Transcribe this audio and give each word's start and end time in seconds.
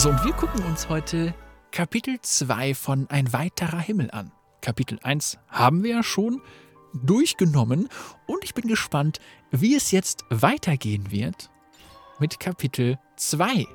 So, 0.00 0.08
und 0.08 0.24
wir 0.24 0.32
gucken 0.32 0.64
uns 0.64 0.88
heute 0.88 1.34
Kapitel 1.72 2.18
2 2.22 2.74
von 2.74 3.10
Ein 3.10 3.34
weiterer 3.34 3.80
Himmel 3.80 4.10
an. 4.10 4.32
Kapitel 4.62 4.98
1 5.02 5.36
haben 5.50 5.82
wir 5.82 5.96
ja 5.96 6.02
schon 6.02 6.40
durchgenommen 6.94 7.86
und 8.26 8.42
ich 8.42 8.54
bin 8.54 8.66
gespannt, 8.66 9.18
wie 9.50 9.74
es 9.74 9.90
jetzt 9.90 10.24
weitergehen 10.30 11.10
wird 11.10 11.50
mit 12.18 12.40
Kapitel 12.40 12.98
2, 13.16 13.66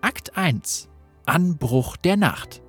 Akt 0.00 0.36
1, 0.36 0.88
Anbruch 1.26 1.96
der 1.96 2.18
Nacht. 2.18 2.62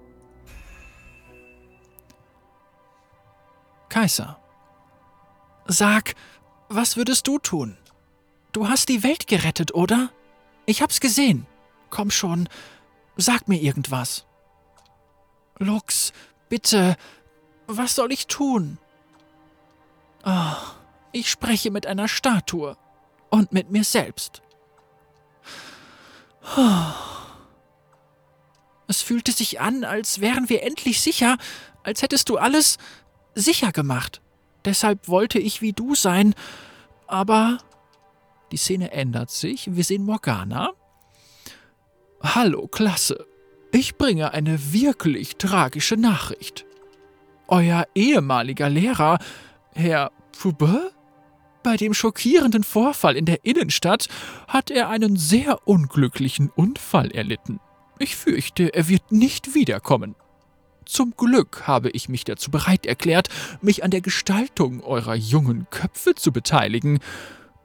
Kaiser, 3.89 4.39
sag, 5.67 6.15
was 6.69 6.97
würdest 6.97 7.27
du 7.27 7.37
tun? 7.37 7.77
Du 8.51 8.67
hast 8.67 8.89
die 8.89 9.03
Welt 9.03 9.27
gerettet, 9.27 9.75
oder? 9.75 10.09
Ich 10.65 10.81
hab's 10.81 10.99
gesehen. 10.99 11.45
Komm 11.91 12.09
schon, 12.09 12.49
sag 13.17 13.47
mir 13.47 13.61
irgendwas. 13.61 14.25
Lux, 15.57 16.11
bitte, 16.49 16.95
was 17.67 17.95
soll 17.95 18.11
ich 18.11 18.27
tun? 18.27 18.77
Oh, 20.25 20.55
ich 21.11 21.29
spreche 21.29 21.71
mit 21.71 21.85
einer 21.87 22.07
Statue 22.07 22.77
und 23.29 23.53
mit 23.53 23.71
mir 23.71 23.83
selbst. 23.83 24.41
Oh. 26.57 26.93
Es 28.87 29.01
fühlte 29.01 29.31
sich 29.31 29.59
an, 29.59 29.83
als 29.83 30.21
wären 30.21 30.49
wir 30.49 30.63
endlich 30.63 31.01
sicher, 31.01 31.37
als 31.83 32.01
hättest 32.01 32.29
du 32.29 32.37
alles 32.37 32.77
sicher 33.33 33.71
gemacht. 33.71 34.21
Deshalb 34.63 35.07
wollte 35.07 35.39
ich 35.39 35.61
wie 35.61 35.73
du 35.73 35.95
sein, 35.95 36.35
aber 37.07 37.59
die 38.51 38.57
Szene 38.57 38.91
ändert 38.91 39.31
sich. 39.31 39.75
Wir 39.75 39.83
sehen 39.83 40.03
Morgana. 40.03 40.71
Hallo, 42.33 42.67
Klasse. 42.67 43.27
Ich 43.71 43.97
bringe 43.97 44.33
eine 44.33 44.73
wirklich 44.73 45.35
tragische 45.35 45.95
Nachricht. 45.95 46.65
Euer 47.47 47.85
ehemaliger 47.93 48.67
Lehrer, 48.67 49.19
Herr 49.75 50.11
Phoebe, 50.35 50.91
bei 51.61 51.77
dem 51.77 51.93
schockierenden 51.93 52.63
Vorfall 52.63 53.15
in 53.15 53.25
der 53.25 53.45
Innenstadt 53.45 54.07
hat 54.47 54.71
er 54.71 54.89
einen 54.89 55.17
sehr 55.17 55.67
unglücklichen 55.67 56.49
Unfall 56.49 57.11
erlitten. 57.11 57.59
Ich 57.99 58.15
fürchte, 58.15 58.73
er 58.73 58.87
wird 58.87 59.11
nicht 59.11 59.53
wiederkommen. 59.53 60.15
Zum 60.85 61.15
Glück 61.15 61.67
habe 61.67 61.91
ich 61.91 62.09
mich 62.09 62.23
dazu 62.23 62.49
bereit 62.49 62.87
erklärt, 62.87 63.29
mich 63.61 63.83
an 63.83 63.91
der 63.91 64.01
Gestaltung 64.01 64.83
eurer 64.83 65.15
jungen 65.15 65.67
Köpfe 65.69 66.15
zu 66.15 66.31
beteiligen. 66.31 66.99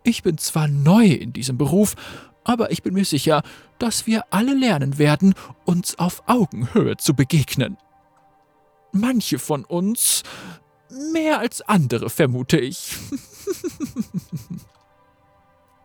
Ich 0.02 0.22
bin 0.22 0.36
zwar 0.36 0.68
neu 0.68 1.06
in 1.06 1.32
diesem 1.32 1.56
Beruf, 1.56 1.96
aber 2.44 2.70
ich 2.70 2.82
bin 2.82 2.94
mir 2.94 3.04
sicher, 3.04 3.42
dass 3.78 4.06
wir 4.06 4.24
alle 4.30 4.54
lernen 4.54 4.98
werden, 4.98 5.34
uns 5.64 5.98
auf 5.98 6.22
Augenhöhe 6.26 6.96
zu 6.96 7.14
begegnen. 7.14 7.76
Manche 8.92 9.38
von 9.38 9.64
uns 9.64 10.22
mehr 11.12 11.38
als 11.38 11.60
andere, 11.62 12.10
vermute 12.10 12.58
ich. 12.58 12.96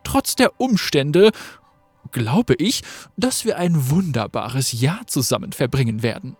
Trotz 0.03 0.35
der 0.35 0.59
Umstände 0.59 1.31
glaube 2.11 2.55
ich, 2.55 2.83
dass 3.17 3.45
wir 3.45 3.57
ein 3.57 3.89
wunderbares 3.89 4.71
Jahr 4.71 5.05
zusammen 5.07 5.51
verbringen 5.51 6.03
werden. 6.03 6.37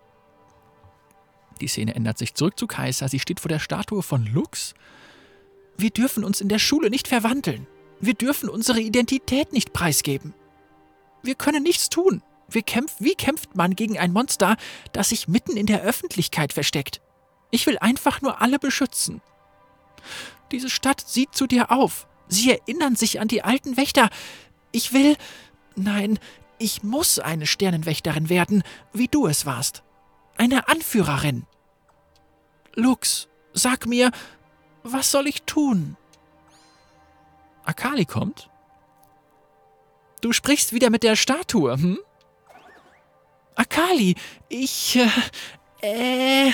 Die 1.60 1.68
Szene 1.68 1.94
ändert 1.94 2.18
sich 2.18 2.34
zurück 2.34 2.58
zu 2.58 2.66
Kaiser. 2.66 3.08
Sie 3.08 3.18
steht 3.18 3.40
vor 3.40 3.48
der 3.48 3.58
Statue 3.58 4.02
von 4.02 4.24
Lux. 4.26 4.74
Wir 5.76 5.90
dürfen 5.90 6.24
uns 6.24 6.40
in 6.40 6.48
der 6.48 6.58
Schule 6.58 6.90
nicht 6.90 7.08
verwandeln. 7.08 7.66
Wir 8.00 8.14
dürfen 8.14 8.48
unsere 8.48 8.80
Identität 8.80 9.52
nicht 9.52 9.72
preisgeben. 9.72 10.34
Wir 11.22 11.34
können 11.34 11.62
nichts 11.62 11.88
tun. 11.88 12.22
Kämpf 12.64 12.94
wie 13.00 13.14
kämpft 13.14 13.56
man 13.56 13.74
gegen 13.74 13.98
ein 13.98 14.12
Monster, 14.12 14.56
das 14.92 15.08
sich 15.08 15.28
mitten 15.28 15.56
in 15.56 15.66
der 15.66 15.82
Öffentlichkeit 15.82 16.52
versteckt? 16.52 17.00
Ich 17.50 17.66
will 17.66 17.78
einfach 17.78 18.22
nur 18.22 18.40
alle 18.40 18.58
beschützen. 18.58 19.20
Diese 20.52 20.70
Stadt 20.70 21.00
sieht 21.00 21.34
zu 21.34 21.46
dir 21.46 21.72
auf. 21.72 22.06
Sie 22.28 22.52
erinnern 22.52 22.96
sich 22.96 23.20
an 23.20 23.28
die 23.28 23.42
alten 23.42 23.76
Wächter. 23.76 24.10
Ich 24.72 24.92
will. 24.92 25.16
Nein, 25.74 26.18
ich 26.58 26.82
muss 26.82 27.18
eine 27.18 27.46
Sternenwächterin 27.46 28.28
werden, 28.28 28.62
wie 28.92 29.08
du 29.08 29.26
es 29.26 29.44
warst 29.44 29.82
eine 30.36 30.68
Anführerin. 30.68 31.46
Lux, 32.74 33.28
sag 33.52 33.86
mir, 33.86 34.10
was 34.82 35.10
soll 35.10 35.26
ich 35.26 35.42
tun? 35.42 35.96
Akali 37.76 38.06
kommt. 38.06 38.48
Du 40.22 40.32
sprichst 40.32 40.72
wieder 40.72 40.88
mit 40.88 41.02
der 41.02 41.14
Statue, 41.14 41.74
hm? 41.74 41.98
Akali, 43.54 44.16
ich. 44.48 44.98
Äh. 45.82 46.48
äh. 46.48 46.52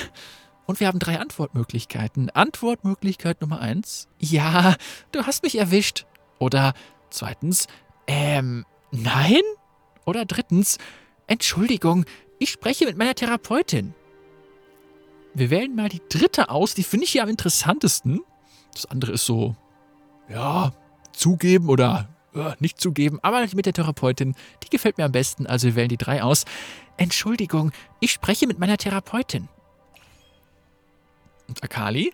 Und 0.66 0.81
wir 0.81 0.88
haben 0.88 0.99
drei 0.99 1.21
Antwortmöglichkeiten. 1.21 2.31
Antwortmöglichkeit 2.31 3.41
Nummer 3.41 3.61
eins: 3.61 4.09
Ja, 4.19 4.75
du 5.12 5.25
hast 5.25 5.44
mich 5.44 5.56
erwischt. 5.56 6.06
Oder 6.41 6.75
zweitens: 7.11 7.69
Ähm, 8.09 8.66
nein? 8.91 9.43
Oder 10.05 10.25
drittens: 10.25 10.78
Entschuldigung, 11.28 12.05
ich 12.41 12.50
spreche 12.50 12.84
mit 12.84 12.99
meiner 12.99 13.15
Therapeutin. 13.15 13.94
Wir 15.34 15.50
wählen 15.50 15.75
mal 15.77 15.88
die 15.88 16.03
dritte 16.09 16.50
aus, 16.50 16.75
die 16.75 16.82
finde 16.82 17.05
ich 17.05 17.12
hier 17.12 17.22
am 17.22 17.28
interessantesten. 17.28 18.22
Das 18.75 18.87
andere 18.87 19.12
ist 19.12 19.25
so, 19.25 19.55
ja, 20.28 20.72
zugeben 21.12 21.69
oder 21.69 22.09
äh, 22.34 22.53
nicht 22.59 22.81
zugeben, 22.81 23.19
aber 23.23 23.47
mit 23.55 23.67
der 23.67 23.73
Therapeutin, 23.73 24.34
die 24.62 24.71
gefällt 24.71 24.99
mir 24.99 25.05
am 25.05 25.12
besten, 25.12 25.47
also 25.47 25.67
wir 25.69 25.77
wählen 25.77 25.89
die 25.89 25.97
drei 25.97 26.23
aus. 26.23 26.45
Entschuldigung, 26.97 27.73
ich 28.00 28.12
spreche 28.12 28.47
mit 28.47 28.59
meiner 28.59 28.77
Therapeutin. 28.77 29.49
Und 31.49 31.62
Akali? 31.62 32.12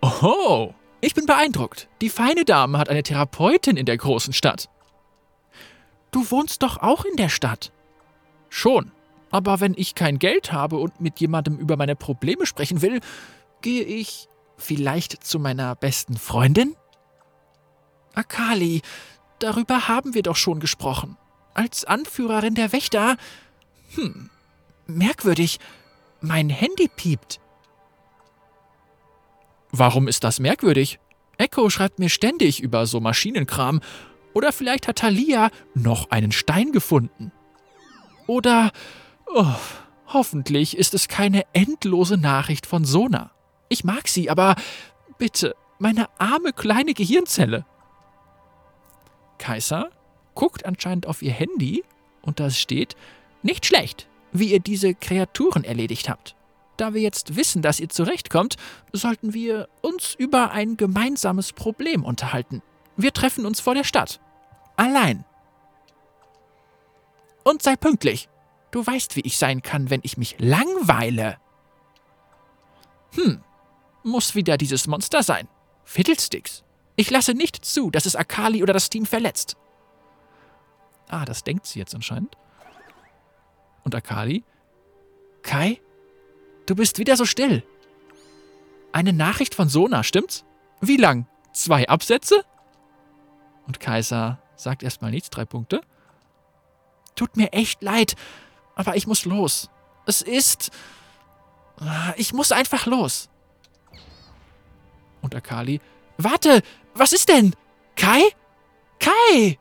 Oh, 0.00 0.74
ich 1.00 1.14
bin 1.14 1.26
beeindruckt. 1.26 1.88
Die 2.00 2.08
feine 2.08 2.44
Dame 2.44 2.78
hat 2.78 2.88
eine 2.88 3.02
Therapeutin 3.02 3.76
in 3.76 3.86
der 3.86 3.96
großen 3.96 4.32
Stadt. 4.32 4.68
Du 6.10 6.30
wohnst 6.30 6.62
doch 6.62 6.78
auch 6.78 7.04
in 7.04 7.16
der 7.16 7.28
Stadt. 7.28 7.72
Schon. 8.48 8.92
Aber 9.30 9.60
wenn 9.60 9.74
ich 9.76 9.94
kein 9.94 10.18
Geld 10.18 10.52
habe 10.52 10.76
und 10.76 11.00
mit 11.00 11.20
jemandem 11.20 11.58
über 11.58 11.76
meine 11.76 11.96
Probleme 11.96 12.46
sprechen 12.46 12.80
will, 12.80 13.00
gehe 13.60 13.84
ich 13.84 14.28
vielleicht 14.56 15.22
zu 15.24 15.38
meiner 15.38 15.74
besten 15.74 16.16
Freundin? 16.16 16.74
Akali, 18.14 18.82
darüber 19.38 19.88
haben 19.88 20.14
wir 20.14 20.22
doch 20.22 20.36
schon 20.36 20.60
gesprochen. 20.60 21.16
Als 21.54 21.84
Anführerin 21.84 22.54
der 22.54 22.72
Wächter. 22.72 23.16
Hm, 23.94 24.30
merkwürdig. 24.86 25.58
Mein 26.20 26.48
Handy 26.48 26.88
piept. 26.88 27.40
Warum 29.70 30.08
ist 30.08 30.24
das 30.24 30.40
merkwürdig? 30.40 30.98
Echo 31.36 31.70
schreibt 31.70 31.98
mir 31.98 32.08
ständig 32.08 32.60
über 32.60 32.86
so 32.86 33.00
Maschinenkram. 33.00 33.80
Oder 34.34 34.52
vielleicht 34.52 34.88
hat 34.88 34.96
Thalia 34.98 35.50
noch 35.74 36.10
einen 36.10 36.32
Stein 36.32 36.72
gefunden. 36.72 37.32
Oder 38.26 38.72
Oh, 39.34 39.54
hoffentlich 40.06 40.76
ist 40.76 40.94
es 40.94 41.06
keine 41.06 41.42
endlose 41.52 42.16
Nachricht 42.16 42.64
von 42.66 42.84
Sona. 42.84 43.30
Ich 43.68 43.84
mag 43.84 44.08
sie, 44.08 44.30
aber 44.30 44.56
bitte, 45.18 45.54
meine 45.78 46.08
arme 46.18 46.52
kleine 46.54 46.94
Gehirnzelle. 46.94 47.66
Kaiser 49.38 49.90
guckt 50.34 50.66
anscheinend 50.66 51.06
auf 51.06 51.22
ihr 51.22 51.32
Handy 51.32 51.84
und 52.22 52.40
da 52.40 52.50
steht, 52.50 52.96
nicht 53.42 53.66
schlecht, 53.66 54.08
wie 54.32 54.52
ihr 54.52 54.60
diese 54.60 54.94
Kreaturen 54.94 55.64
erledigt 55.64 56.08
habt. 56.08 56.36
Da 56.76 56.94
wir 56.94 57.00
jetzt 57.00 57.34
wissen, 57.34 57.60
dass 57.60 57.80
ihr 57.80 57.88
zurechtkommt, 57.88 58.56
sollten 58.92 59.34
wir 59.34 59.68
uns 59.82 60.14
über 60.14 60.52
ein 60.52 60.76
gemeinsames 60.76 61.52
Problem 61.52 62.04
unterhalten. 62.04 62.62
Wir 62.96 63.12
treffen 63.12 63.46
uns 63.46 63.60
vor 63.60 63.74
der 63.74 63.84
Stadt. 63.84 64.20
Allein. 64.76 65.24
Und 67.42 67.62
sei 67.62 67.74
pünktlich. 67.74 68.28
Du 68.70 68.86
weißt, 68.86 69.16
wie 69.16 69.22
ich 69.22 69.38
sein 69.38 69.62
kann, 69.62 69.90
wenn 69.90 70.00
ich 70.04 70.18
mich 70.18 70.36
langweile. 70.38 71.38
Hm, 73.14 73.42
muss 74.04 74.34
wieder 74.34 74.56
dieses 74.56 74.86
Monster 74.86 75.22
sein. 75.22 75.48
Fiddlesticks. 75.84 76.62
Ich 76.98 77.10
lasse 77.10 77.32
nicht 77.32 77.64
zu, 77.64 77.92
dass 77.92 78.06
es 78.06 78.16
Akali 78.16 78.60
oder 78.60 78.72
das 78.72 78.90
Team 78.90 79.06
verletzt. 79.06 79.56
Ah, 81.08 81.24
das 81.24 81.44
denkt 81.44 81.64
sie 81.64 81.78
jetzt 81.78 81.94
anscheinend. 81.94 82.36
Und 83.84 83.94
Akali? 83.94 84.42
Kai? 85.42 85.80
Du 86.66 86.74
bist 86.74 86.98
wieder 86.98 87.16
so 87.16 87.24
still. 87.24 87.62
Eine 88.90 89.12
Nachricht 89.12 89.54
von 89.54 89.68
Sona, 89.68 90.02
stimmt's? 90.02 90.44
Wie 90.80 90.96
lang? 90.96 91.28
Zwei 91.52 91.88
Absätze? 91.88 92.44
Und 93.68 93.78
Kaiser 93.78 94.42
sagt 94.56 94.82
erstmal 94.82 95.12
nichts, 95.12 95.30
drei 95.30 95.44
Punkte. 95.44 95.82
Tut 97.14 97.36
mir 97.36 97.52
echt 97.52 97.80
leid, 97.80 98.16
aber 98.74 98.96
ich 98.96 99.06
muss 99.06 99.24
los. 99.24 99.70
Es 100.04 100.20
ist. 100.20 100.72
Ich 102.16 102.32
muss 102.32 102.50
einfach 102.50 102.86
los. 102.86 103.28
Und 105.22 105.36
Akali. 105.36 105.80
Warte! 106.18 106.62
Was 106.94 107.12
ist 107.12 107.28
denn? 107.28 107.54
Kai? 107.96 108.22
Kai! 108.98 109.58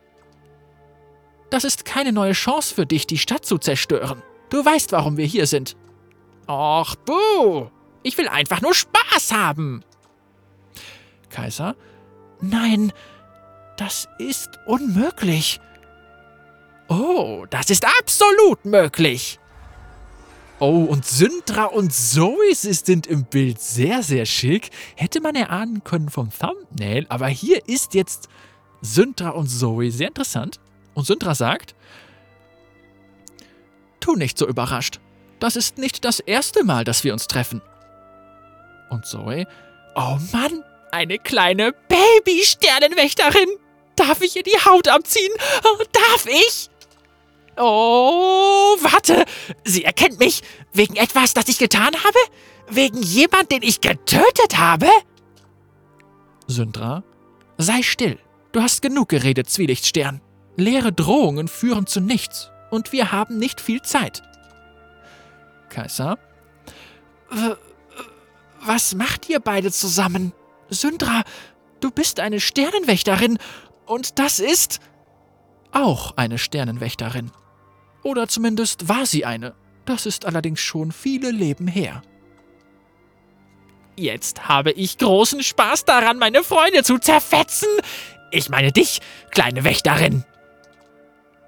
Das 1.50 1.64
ist 1.64 1.84
keine 1.84 2.14
neue 2.14 2.34
Chance 2.34 2.76
für 2.76 2.86
dich, 2.86 3.08
die 3.08 3.18
Stadt 3.18 3.44
zu 3.44 3.58
zerstören. 3.58 4.22
Du 4.52 4.64
weißt, 4.64 4.92
warum 4.92 5.18
wir 5.18 5.26
hier 5.26 5.48
sind. 5.48 5.76
Och, 6.48 6.96
buh. 6.96 7.70
Ich 8.04 8.18
will 8.20 8.28
einfach 8.28 8.62
nur 8.62 8.76
Spaß 8.76 9.32
haben. 9.32 9.84
Kaiser? 11.34 11.76
Nein, 12.40 12.94
das 13.76 14.08
ist 14.20 14.60
unmöglich. 14.66 15.60
Oh, 16.88 17.46
das 17.50 17.70
ist 17.70 17.86
absolut 18.00 18.64
möglich. 18.66 19.40
Oh, 20.60 20.86
und 20.86 21.06
Syntra 21.06 21.66
und 21.66 21.92
Zoe 21.92 22.54
sind 22.54 23.08
im 23.08 23.26
Bild 23.26 23.60
sehr, 23.60 24.04
sehr 24.04 24.26
schick. 24.26 24.70
Hätte 24.96 25.20
man 25.20 25.36
erahnen 25.36 25.84
können 25.84 26.10
vom 26.10 26.30
Thumbnail, 26.30 27.06
aber 27.10 27.28
hier 27.28 27.68
ist 27.68 27.96
jetzt 27.96 28.30
Syntra 28.82 29.30
und 29.30 29.48
Zoe 29.48 29.92
sehr 29.92 30.10
interessant. 30.10 30.60
Und 30.94 31.06
Syntra 31.06 31.36
sagt, 31.36 31.76
tu 34.00 34.16
nicht 34.16 34.38
so 34.38 34.48
überrascht. 34.48 35.00
Das 35.40 35.56
ist 35.56 35.78
nicht 35.78 36.06
das 36.06 36.20
erste 36.20 36.64
Mal, 36.64 36.84
dass 36.84 37.04
wir 37.04 37.14
uns 37.14 37.28
treffen. 37.28 37.62
Und 38.90 39.06
Zoe, 39.06 39.48
oh 39.96 40.18
Mann, 40.32 40.64
eine 40.94 41.18
kleine 41.20 41.74
Baby-Sternenwächterin. 41.90 43.50
Darf 43.96 44.22
ich 44.22 44.36
ihr 44.36 44.44
die 44.44 44.58
Haut 44.66 44.88
abziehen? 44.88 45.34
Darf 45.92 46.26
ich? 46.28 46.70
Oh, 47.58 48.76
warte. 48.80 49.26
Sie 49.64 49.84
erkennt 49.84 50.20
mich 50.20 50.42
wegen 50.72 50.96
etwas, 50.96 51.34
das 51.34 51.50
ich 51.50 51.58
getan 51.58 51.94
habe? 52.04 52.20
Wegen 52.70 53.02
jemand, 53.02 53.52
den 53.52 53.62
ich 53.62 53.82
getötet 53.82 54.58
habe? 54.58 54.88
Syndra, 56.48 57.04
sei 57.58 57.82
still. 57.84 58.18
Du 58.52 58.62
hast 58.62 58.82
genug 58.82 59.10
geredet, 59.10 59.50
Zwielichtstern. 59.50 60.22
Leere 60.56 60.94
Drohungen 60.94 61.48
führen 61.48 61.88
zu 61.88 62.00
nichts 62.00 62.50
und 62.70 62.92
wir 62.92 63.12
haben 63.12 63.38
nicht 63.40 63.60
viel 63.60 63.82
Zeit. 63.82 64.22
Kaiser, 65.70 66.20
was 68.62 68.94
macht 68.94 69.30
ihr 69.30 69.40
beide 69.40 69.72
zusammen? 69.72 70.34
Syndra, 70.74 71.24
du 71.80 71.92
bist 71.92 72.20
eine 72.20 72.40
Sternenwächterin 72.40 73.38
und 73.86 74.20
das 74.20 74.40
ist 74.40 74.80
auch 75.72 76.18
eine 76.18 76.38
Sternenwächterin. 76.38 77.32
Oder 78.04 78.28
zumindest 78.28 78.88
war 78.90 79.06
sie 79.06 79.26
eine. 79.26 79.56
Das 79.86 80.06
ist 80.06 80.26
allerdings 80.26 80.60
schon 80.62 80.92
viele 80.92 81.32
Leben 81.32 81.68
her. 81.68 82.02
Jetzt 83.96 84.48
habe 84.48 84.72
ich 84.72 84.98
großen 84.98 85.44
Spaß 85.44 85.86
daran, 85.86 86.18
meine 86.18 86.44
Freunde 86.44 86.84
zu 86.84 86.98
zerfetzen. 86.98 87.70
Ich 88.32 88.50
meine 88.50 88.72
dich, 88.72 89.02
kleine 89.32 89.64
Wächterin. 89.64 90.24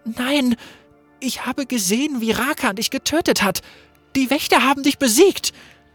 Nein, 0.06 0.56
ich 1.20 1.46
habe 1.46 1.66
gesehen, 1.66 2.22
wie 2.22 2.32
Rakan 2.32 2.76
dich 2.76 2.92
getötet 2.92 3.42
hat. 3.42 3.62
Die 4.16 4.30
Wächter 4.30 4.64
haben 4.64 4.84
dich 4.84 5.00
besiegt. 5.00 5.54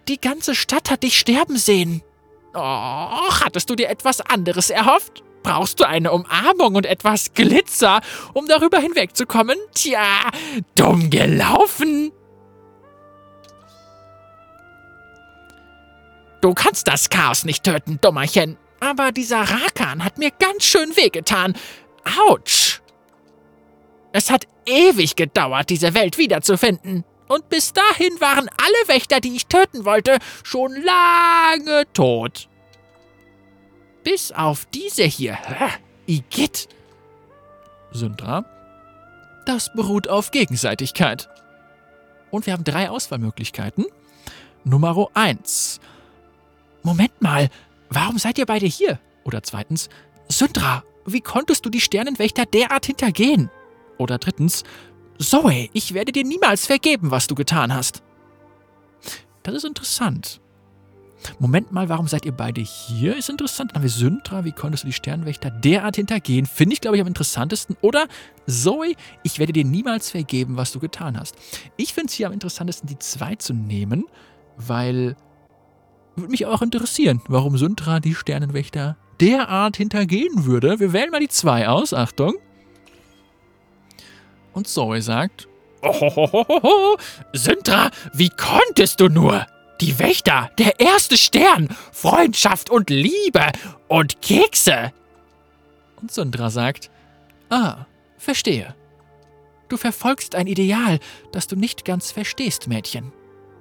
Die 0.08 0.20
ganze 0.20 0.54
Stadt 0.54 0.90
hat 0.90 1.04
dich 1.04 1.18
sterben 1.18 1.56
sehen. 1.56 2.02
Och, 2.52 3.40
hattest 3.44 3.70
du 3.70 3.76
dir 3.76 3.88
etwas 3.88 4.20
anderes 4.20 4.70
erhofft? 4.70 5.22
Brauchst 5.42 5.80
du 5.80 5.84
eine 5.84 6.12
Umarmung 6.12 6.74
und 6.74 6.84
etwas 6.84 7.32
Glitzer, 7.32 8.00
um 8.34 8.46
darüber 8.46 8.78
hinwegzukommen? 8.78 9.56
Tja, 9.74 10.30
dumm 10.74 11.08
gelaufen. 11.10 12.12
Du 16.40 16.54
kannst 16.54 16.88
das 16.88 17.08
Chaos 17.08 17.44
nicht 17.44 17.64
töten, 17.64 17.98
Dummerchen. 18.00 18.56
Aber 18.80 19.12
dieser 19.12 19.42
Rakan 19.42 20.04
hat 20.04 20.18
mir 20.18 20.30
ganz 20.30 20.64
schön 20.64 20.96
wehgetan. 20.96 21.54
Autsch! 22.28 22.80
Es 24.12 24.30
hat 24.30 24.46
ewig 24.66 25.16
gedauert, 25.16 25.70
diese 25.70 25.94
Welt 25.94 26.18
wiederzufinden. 26.18 27.04
Und 27.30 27.48
bis 27.48 27.72
dahin 27.72 28.20
waren 28.20 28.50
alle 28.56 28.88
Wächter, 28.88 29.20
die 29.20 29.36
ich 29.36 29.46
töten 29.46 29.84
wollte, 29.84 30.18
schon 30.42 30.72
lange 30.72 31.84
tot. 31.92 32.48
Bis 34.02 34.32
auf 34.32 34.66
diese 34.66 35.04
hier. 35.04 35.38
Igitt. 36.06 36.66
Syndra. 37.92 38.44
Das 39.46 39.72
beruht 39.72 40.08
auf 40.08 40.32
Gegenseitigkeit. 40.32 41.28
Und 42.32 42.46
wir 42.46 42.52
haben 42.52 42.64
drei 42.64 42.90
Auswahlmöglichkeiten. 42.90 43.86
Nummer 44.64 45.08
eins. 45.14 45.78
Moment 46.82 47.22
mal, 47.22 47.48
warum 47.90 48.18
seid 48.18 48.38
ihr 48.38 48.46
beide 48.46 48.66
hier? 48.66 48.98
Oder 49.22 49.44
zweitens, 49.44 49.88
Syndra, 50.28 50.82
wie 51.06 51.20
konntest 51.20 51.64
du 51.64 51.70
die 51.70 51.80
Sternenwächter 51.80 52.44
derart 52.44 52.86
hintergehen? 52.86 53.50
Oder 53.98 54.18
drittens, 54.18 54.64
Zoe, 55.20 55.68
ich 55.72 55.92
werde 55.92 56.12
dir 56.12 56.24
niemals 56.24 56.66
vergeben, 56.66 57.10
was 57.10 57.26
du 57.26 57.34
getan 57.34 57.74
hast. 57.74 58.02
Das 59.42 59.54
ist 59.54 59.64
interessant. 59.64 60.40
Moment 61.38 61.70
mal, 61.72 61.90
warum 61.90 62.08
seid 62.08 62.24
ihr 62.24 62.32
beide 62.32 62.62
hier? 62.62 63.16
Ist 63.16 63.28
interessant. 63.28 63.70
Dann 63.70 63.76
haben 63.76 63.82
wir 63.82 63.90
Syntra, 63.90 64.44
wie 64.44 64.52
konntest 64.52 64.84
du 64.84 64.88
die 64.88 64.94
Sternwächter 64.94 65.50
derart 65.50 65.96
hintergehen? 65.96 66.46
Finde 66.46 66.72
ich, 66.72 66.80
glaube 66.80 66.96
ich, 66.96 67.02
am 67.02 67.06
interessantesten. 67.06 67.76
Oder 67.82 68.06
Zoe, 68.46 68.94
ich 69.22 69.38
werde 69.38 69.52
dir 69.52 69.64
niemals 69.64 70.10
vergeben, 70.10 70.56
was 70.56 70.72
du 70.72 70.80
getan 70.80 71.18
hast. 71.18 71.36
Ich 71.76 71.92
finde 71.92 72.08
es 72.08 72.14
hier 72.14 72.26
am 72.26 72.32
interessantesten, 72.32 72.88
die 72.88 72.98
zwei 72.98 73.34
zu 73.34 73.52
nehmen, 73.52 74.06
weil 74.56 75.16
würde 76.16 76.30
mich 76.30 76.46
auch 76.46 76.62
interessieren, 76.62 77.20
warum 77.28 77.58
Syntra 77.58 78.00
die 78.00 78.14
Sternenwächter 78.14 78.96
derart 79.20 79.76
hintergehen 79.76 80.46
würde. 80.46 80.80
Wir 80.80 80.92
wählen 80.92 81.10
mal 81.10 81.20
die 81.20 81.28
zwei 81.28 81.68
aus. 81.68 81.92
Achtung. 81.92 82.34
Und 84.60 84.68
Zoe 84.68 85.00
sagt: 85.00 85.48
Ohohoho, 85.80 86.98
Syntra, 87.32 87.90
wie 88.12 88.28
konntest 88.28 89.00
du 89.00 89.08
nur? 89.08 89.46
Die 89.80 89.98
Wächter, 89.98 90.50
der 90.58 90.78
erste 90.78 91.16
Stern, 91.16 91.74
Freundschaft 91.92 92.68
und 92.68 92.90
Liebe 92.90 93.52
und 93.88 94.20
Kekse. 94.20 94.92
Und 96.02 96.12
Sundra 96.12 96.50
sagt, 96.50 96.90
ah, 97.48 97.86
verstehe. 98.18 98.74
Du 99.70 99.78
verfolgst 99.78 100.34
ein 100.34 100.46
Ideal, 100.46 100.98
das 101.32 101.46
du 101.46 101.56
nicht 101.56 101.86
ganz 101.86 102.12
verstehst, 102.12 102.68
Mädchen. 102.68 103.14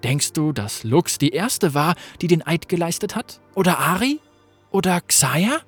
Denkst 0.04 0.34
du, 0.34 0.52
dass 0.52 0.84
Lux 0.84 1.18
die 1.18 1.30
erste 1.30 1.74
war, 1.74 1.96
die 2.20 2.28
den 2.28 2.46
Eid 2.46 2.68
geleistet 2.68 3.16
hat? 3.16 3.40
Oder 3.56 3.80
Ari? 3.80 4.20
Oder 4.72 5.00
Xaya? 5.00 5.62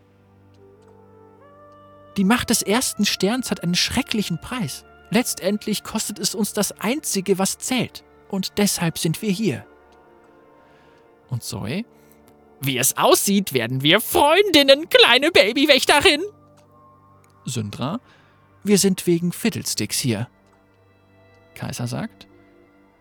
Die 2.17 2.25
Macht 2.25 2.49
des 2.49 2.61
ersten 2.63 3.05
Sterns 3.05 3.49
hat 3.49 3.63
einen 3.63 3.75
schrecklichen 3.75 4.41
Preis. 4.41 4.83
Letztendlich 5.11 5.83
kostet 5.83 6.17
es 6.19 6.33
uns 6.33 6.53
das 6.53 6.71
Einzige, 6.79 7.37
was 7.37 7.57
zählt. 7.57 8.03
Und 8.29 8.57
deshalb 8.57 8.97
sind 8.97 9.21
wir 9.21 9.29
hier. 9.29 9.65
Und 11.29 11.43
Zoe? 11.43 11.83
Wie 12.61 12.77
es 12.77 12.97
aussieht, 12.97 13.53
werden 13.53 13.83
wir 13.83 13.99
Freundinnen, 13.99 14.87
kleine 14.89 15.31
Babywächterin. 15.31 16.21
Syndra? 17.45 17.99
Wir 18.63 18.77
sind 18.77 19.05
wegen 19.05 19.33
Fiddlesticks 19.33 19.99
hier. 19.99 20.29
Kaiser 21.55 21.87
sagt? 21.87 22.27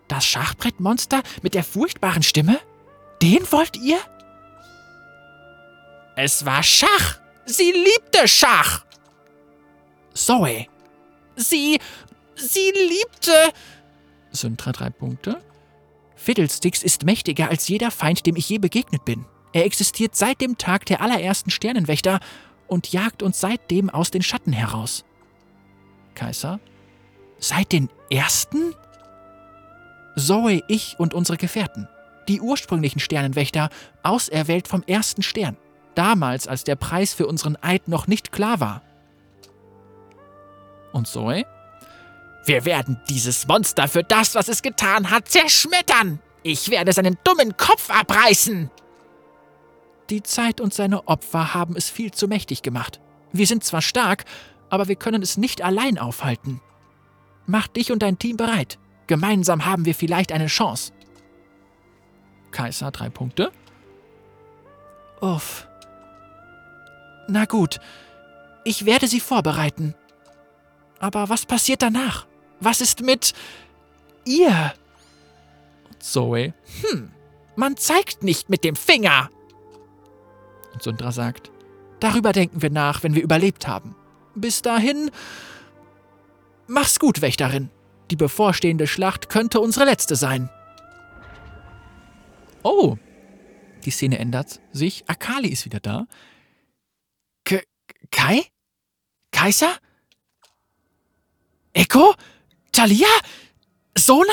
Das 0.09 0.25
Schachbrettmonster 0.27 1.23
mit 1.43 1.55
der 1.55 1.63
furchtbaren 1.63 2.25
Stimme? 2.25 2.59
Den 3.23 3.41
wollt 3.53 3.77
ihr? 3.77 3.99
Es 6.17 6.45
war 6.45 6.63
Schach. 6.63 7.21
Sie 7.47 7.71
liebte 7.71 8.27
Schach. 8.27 8.85
Zoe. 10.15 10.67
Sie. 11.41 11.79
Sie 12.35 12.73
liebte. 12.73 13.33
Syntra 14.33 14.73
drei 14.73 14.91
Punkte. 14.91 15.43
Fiddlesticks 16.15 16.83
ist 16.83 17.05
mächtiger 17.05 17.49
als 17.49 17.67
jeder 17.69 17.91
Feind, 17.91 18.27
dem 18.27 18.37
ich 18.37 18.49
je 18.49 18.59
begegnet 18.59 19.05
bin. 19.05 19.25
Er 19.53 19.65
existiert 19.65 20.15
seit 20.15 20.41
dem 20.41 20.59
Tag 20.59 20.87
der 20.87 21.01
allerersten 21.01 21.51
Sternenwächter 21.51 22.21
und 22.69 22.93
jagt 22.93 23.23
uns 23.23 23.41
seitdem 23.41 23.91
aus 23.91 24.11
den 24.11 24.23
Schatten 24.23 24.53
heraus. 24.53 25.05
Kaiser. 26.15 26.61
Seit 27.39 27.73
den 27.73 27.89
ersten? 28.11 28.75
Zoe, 30.17 30.63
ich 30.69 30.97
und 30.99 31.15
unsere 31.15 31.39
Gefährten. 31.39 31.89
Die 32.29 32.41
ursprünglichen 32.41 33.01
Sternenwächter, 33.01 33.71
auserwählt 34.03 34.69
vom 34.69 34.85
ersten 34.87 35.23
Stern. 35.23 35.57
Damals, 35.95 36.47
als 36.47 36.65
der 36.65 36.77
Preis 36.77 37.15
für 37.15 37.27
unseren 37.27 37.57
Eid 37.57 37.89
noch 37.89 38.07
nicht 38.07 38.31
klar 38.31 38.61
war. 38.61 38.83
Und 40.93 41.07
Zoe? 41.07 41.45
Wir 42.45 42.65
werden 42.65 43.01
dieses 43.09 43.47
Monster 43.47 43.87
für 43.87 44.03
das, 44.03 44.35
was 44.35 44.49
es 44.49 44.63
getan 44.63 45.11
hat, 45.11 45.29
zerschmettern. 45.29 46.21
Ich 46.43 46.71
werde 46.71 46.93
seinen 46.93 47.19
dummen 47.23 47.57
Kopf 47.57 47.91
abreißen. 47.91 48.71
Die 50.09 50.23
Zeit 50.23 50.61
und 50.61 50.75
seine 50.75 51.07
Opfer 51.07 51.55
haben 51.55 51.77
es 51.77 51.91
viel 51.91 52.11
zu 52.11 52.27
mächtig 52.27 52.63
gemacht. 52.63 53.01
Wir 53.33 53.47
sind 53.47 53.63
zwar 53.63 53.83
stark, 53.83 54.25
aber 54.69 54.89
wir 54.89 54.97
können 54.97 55.23
es 55.23 55.37
nicht 55.37 55.63
allein 55.63 55.99
aufhalten. 55.99 56.61
Mach 57.47 57.69
dich 57.69 57.93
und 57.93 58.03
dein 58.03 58.19
Team 58.19 58.37
bereit. 58.37 58.79
Gemeinsam 59.07 59.67
haben 59.67 59.85
wir 59.85 59.95
vielleicht 59.95 60.33
eine 60.33 60.47
Chance. 60.47 60.93
Kaiser, 62.51 62.91
drei 62.91 63.11
Punkte. 63.11 63.53
Uff. 65.21 65.69
Na 67.29 67.45
gut, 67.45 67.79
ich 68.65 68.87
werde 68.87 69.07
sie 69.07 69.21
vorbereiten. 69.21 69.95
Aber 71.01 71.29
was 71.29 71.47
passiert 71.47 71.83
danach? 71.83 72.27
Was 72.61 72.81
ist 72.81 73.01
mit 73.01 73.33
ihr? 74.25 74.75
Zoe. 75.99 76.55
Hm, 76.83 77.11
man 77.57 77.77
zeigt 77.77 78.23
nicht 78.23 78.51
mit 78.51 78.63
dem 78.65 78.77
Finger. 78.77 79.31
Und 80.73 80.83
Sundra 80.83 81.11
sagt, 81.11 81.51
darüber 81.99 82.33
denken 82.33 82.63
wir 82.63 82.71
nach, 82.71 83.03
wenn 83.03 83.15
wir 83.15 83.23
überlebt 83.23 83.67
haben. 83.67 83.97
Bis 84.35 84.63
dahin, 84.63 85.11
mach's 86.69 87.01
gut, 87.01 87.23
Wächterin. 87.23 87.71
Die 88.11 88.17
bevorstehende 88.17 88.87
Schlacht 88.87 89.29
könnte 89.29 89.61
unsere 89.61 89.87
letzte 89.87 90.17
sein. 90.17 90.51
Oh, 92.63 92.97
die 93.85 93.91
Szene 93.91 94.19
ändert 94.19 94.61
sich. 94.73 95.05
Akali 95.09 95.49
ist 95.49 95.65
wieder 95.65 95.81
da. 95.81 96.07
K 97.45 97.63
Kai? 98.11 98.43
Kaiser? 99.33 99.77
Echo? 101.73 102.15
Talia? 102.73 103.09
Sona? 103.97 104.33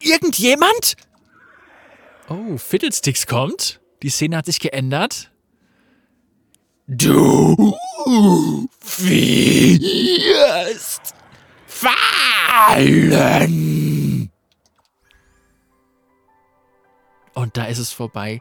Irgendjemand? 0.00 0.96
Oh, 2.28 2.56
Fiddlesticks 2.56 3.26
kommt. 3.26 3.80
Die 4.02 4.10
Szene 4.10 4.38
hat 4.38 4.46
sich 4.46 4.60
geändert. 4.60 5.30
Du 6.86 7.76
wirst 8.98 11.14
fallen. 11.66 13.50
Und 17.34 17.56
da 17.56 17.64
ist 17.64 17.78
es 17.78 17.92
vorbei. 17.92 18.40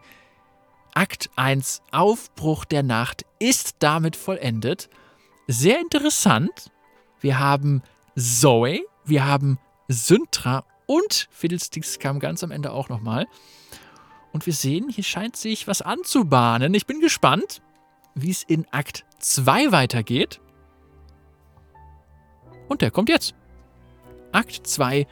Akt 0.93 1.29
1, 1.36 1.81
Aufbruch 1.91 2.65
der 2.65 2.83
Nacht, 2.83 3.25
ist 3.39 3.77
damit 3.79 4.15
vollendet. 4.15 4.89
Sehr 5.48 5.79
interessant. 5.79 6.72
Wir 7.19 7.39
haben 7.39 7.81
Zoe, 8.15 8.82
wir 9.05 9.25
haben 9.25 9.60
Syntra 9.88 10.65
und 10.86 11.27
Fiddlesticks 11.32 12.00
kam 12.00 12.20
ganz 12.20 12.43
am 12.43 12.51
Ende 12.51 12.72
auch 12.72 12.89
nochmal. 12.89 13.27
Und 14.32 14.46
wir 14.46 14.53
sehen, 14.53 14.89
hier 14.89 15.03
scheint 15.03 15.36
sich 15.36 15.67
was 15.67 15.82
anzubahnen. 15.82 16.74
Ich 16.74 16.86
bin 16.86 17.00
gespannt, 17.00 17.62
wie 18.15 18.32
es 18.32 18.43
in 18.43 18.67
Akt 18.72 19.05
2 19.20 19.72
weitergeht. 19.72 20.41
Und 22.67 22.82
der 22.82 22.91
kommt 22.91 23.10
jetzt. 23.10 23.36
Akt 24.32 24.65
2, 24.65 25.08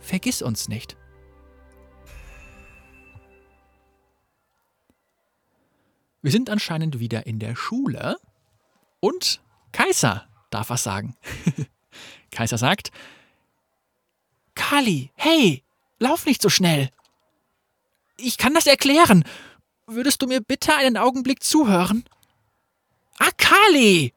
vergiss 0.00 0.42
uns 0.42 0.68
nicht. 0.68 0.96
Wir 6.20 6.32
sind 6.32 6.50
anscheinend 6.50 6.98
wieder 6.98 7.26
in 7.26 7.38
der 7.38 7.54
Schule 7.54 8.18
und 8.98 9.40
Kaiser 9.70 10.26
darf 10.50 10.70
was 10.70 10.82
sagen. 10.82 11.16
Kaiser 12.30 12.58
sagt, 12.58 12.90
Kali, 14.54 15.10
hey, 15.14 15.62
lauf 15.98 16.26
nicht 16.26 16.42
so 16.42 16.48
schnell. 16.48 16.90
Ich 18.16 18.38
kann 18.38 18.54
das 18.54 18.66
erklären. 18.66 19.24
Würdest 19.86 20.20
du 20.20 20.26
mir 20.26 20.40
bitte 20.40 20.74
einen 20.74 20.96
Augenblick 20.96 21.42
zuhören? 21.42 22.04
Akali! 23.18 24.12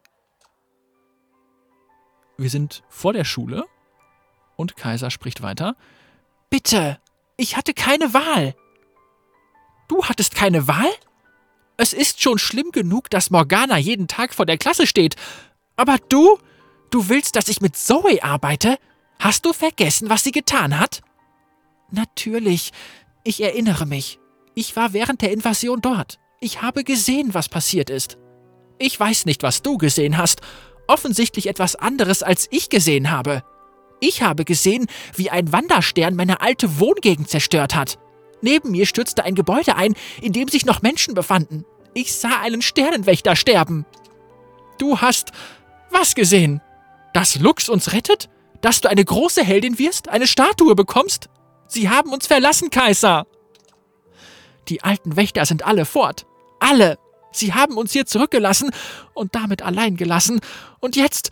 Wir 2.37 2.49
sind 2.49 2.83
vor 2.89 3.13
der 3.13 3.23
Schule 3.23 3.65
und 4.55 4.75
Kaiser 4.75 5.11
spricht 5.11 5.41
weiter. 5.41 5.75
Bitte, 6.49 6.99
ich 7.37 7.55
hatte 7.55 7.73
keine 7.73 8.13
Wahl. 8.13 8.55
Du 9.87 10.05
hattest 10.05 10.35
keine 10.35 10.67
Wahl? 10.67 10.91
Es 11.77 11.93
ist 11.93 12.21
schon 12.21 12.37
schlimm 12.37 12.71
genug, 12.71 13.09
dass 13.09 13.29
Morgana 13.29 13.77
jeden 13.77 14.07
Tag 14.07 14.33
vor 14.33 14.45
der 14.45 14.57
Klasse 14.57 14.87
steht. 14.87 15.15
Aber 15.75 15.97
du? 16.09 16.37
Du 16.91 17.07
willst, 17.07 17.35
dass 17.35 17.47
ich 17.47 17.61
mit 17.61 17.75
Zoe 17.75 18.21
arbeite? 18.21 18.77
Hast 19.17 19.45
du 19.45 19.53
vergessen, 19.53 20.09
was 20.09 20.23
sie 20.23 20.31
getan 20.31 20.77
hat? 20.77 21.01
Natürlich. 21.89 22.71
Ich 23.23 23.41
erinnere 23.41 23.85
mich. 23.85 24.19
Ich 24.55 24.75
war 24.75 24.93
während 24.93 25.21
der 25.21 25.31
Invasion 25.31 25.81
dort. 25.81 26.19
Ich 26.41 26.61
habe 26.61 26.83
gesehen, 26.83 27.33
was 27.33 27.47
passiert 27.47 27.89
ist. 27.89 28.17
Ich 28.77 28.99
weiß 28.99 29.25
nicht, 29.25 29.41
was 29.43 29.61
du 29.61 29.77
gesehen 29.77 30.17
hast. 30.17 30.41
Offensichtlich 30.87 31.47
etwas 31.47 31.75
anderes, 31.75 32.23
als 32.23 32.47
ich 32.51 32.69
gesehen 32.69 33.11
habe. 33.11 33.43
Ich 34.01 34.23
habe 34.23 34.43
gesehen, 34.43 34.87
wie 35.15 35.29
ein 35.29 35.53
Wanderstern 35.53 36.15
meine 36.15 36.41
alte 36.41 36.79
Wohngegend 36.79 37.29
zerstört 37.29 37.75
hat. 37.75 37.99
Neben 38.41 38.71
mir 38.71 38.87
stürzte 38.87 39.23
ein 39.23 39.35
Gebäude 39.35 39.75
ein, 39.75 39.93
in 40.21 40.33
dem 40.33 40.49
sich 40.49 40.65
noch 40.65 40.81
Menschen 40.81 41.13
befanden. 41.13 41.63
Ich 41.93 42.13
sah 42.13 42.41
einen 42.41 42.61
Sternenwächter 42.61 43.35
sterben. 43.35 43.85
Du 44.79 44.99
hast 44.99 45.31
was 45.91 46.15
gesehen? 46.15 46.61
Dass 47.13 47.39
Lux 47.39 47.69
uns 47.69 47.93
rettet? 47.93 48.29
Dass 48.61 48.81
du 48.81 48.89
eine 48.89 49.03
große 49.03 49.43
Heldin 49.43 49.79
wirst? 49.79 50.09
Eine 50.09 50.27
Statue 50.27 50.75
bekommst? 50.75 51.29
Sie 51.67 51.89
haben 51.89 52.13
uns 52.13 52.27
verlassen, 52.27 52.69
Kaiser. 52.69 53.25
Die 54.67 54.83
alten 54.83 55.15
Wächter 55.15 55.45
sind 55.45 55.65
alle 55.65 55.85
fort. 55.85 56.25
Alle. 56.59 56.97
Sie 57.31 57.53
haben 57.53 57.77
uns 57.77 57.93
hier 57.93 58.05
zurückgelassen 58.05 58.71
und 59.13 59.35
damit 59.35 59.61
allein 59.61 59.97
gelassen. 59.97 60.41
Und 60.79 60.95
jetzt. 60.95 61.31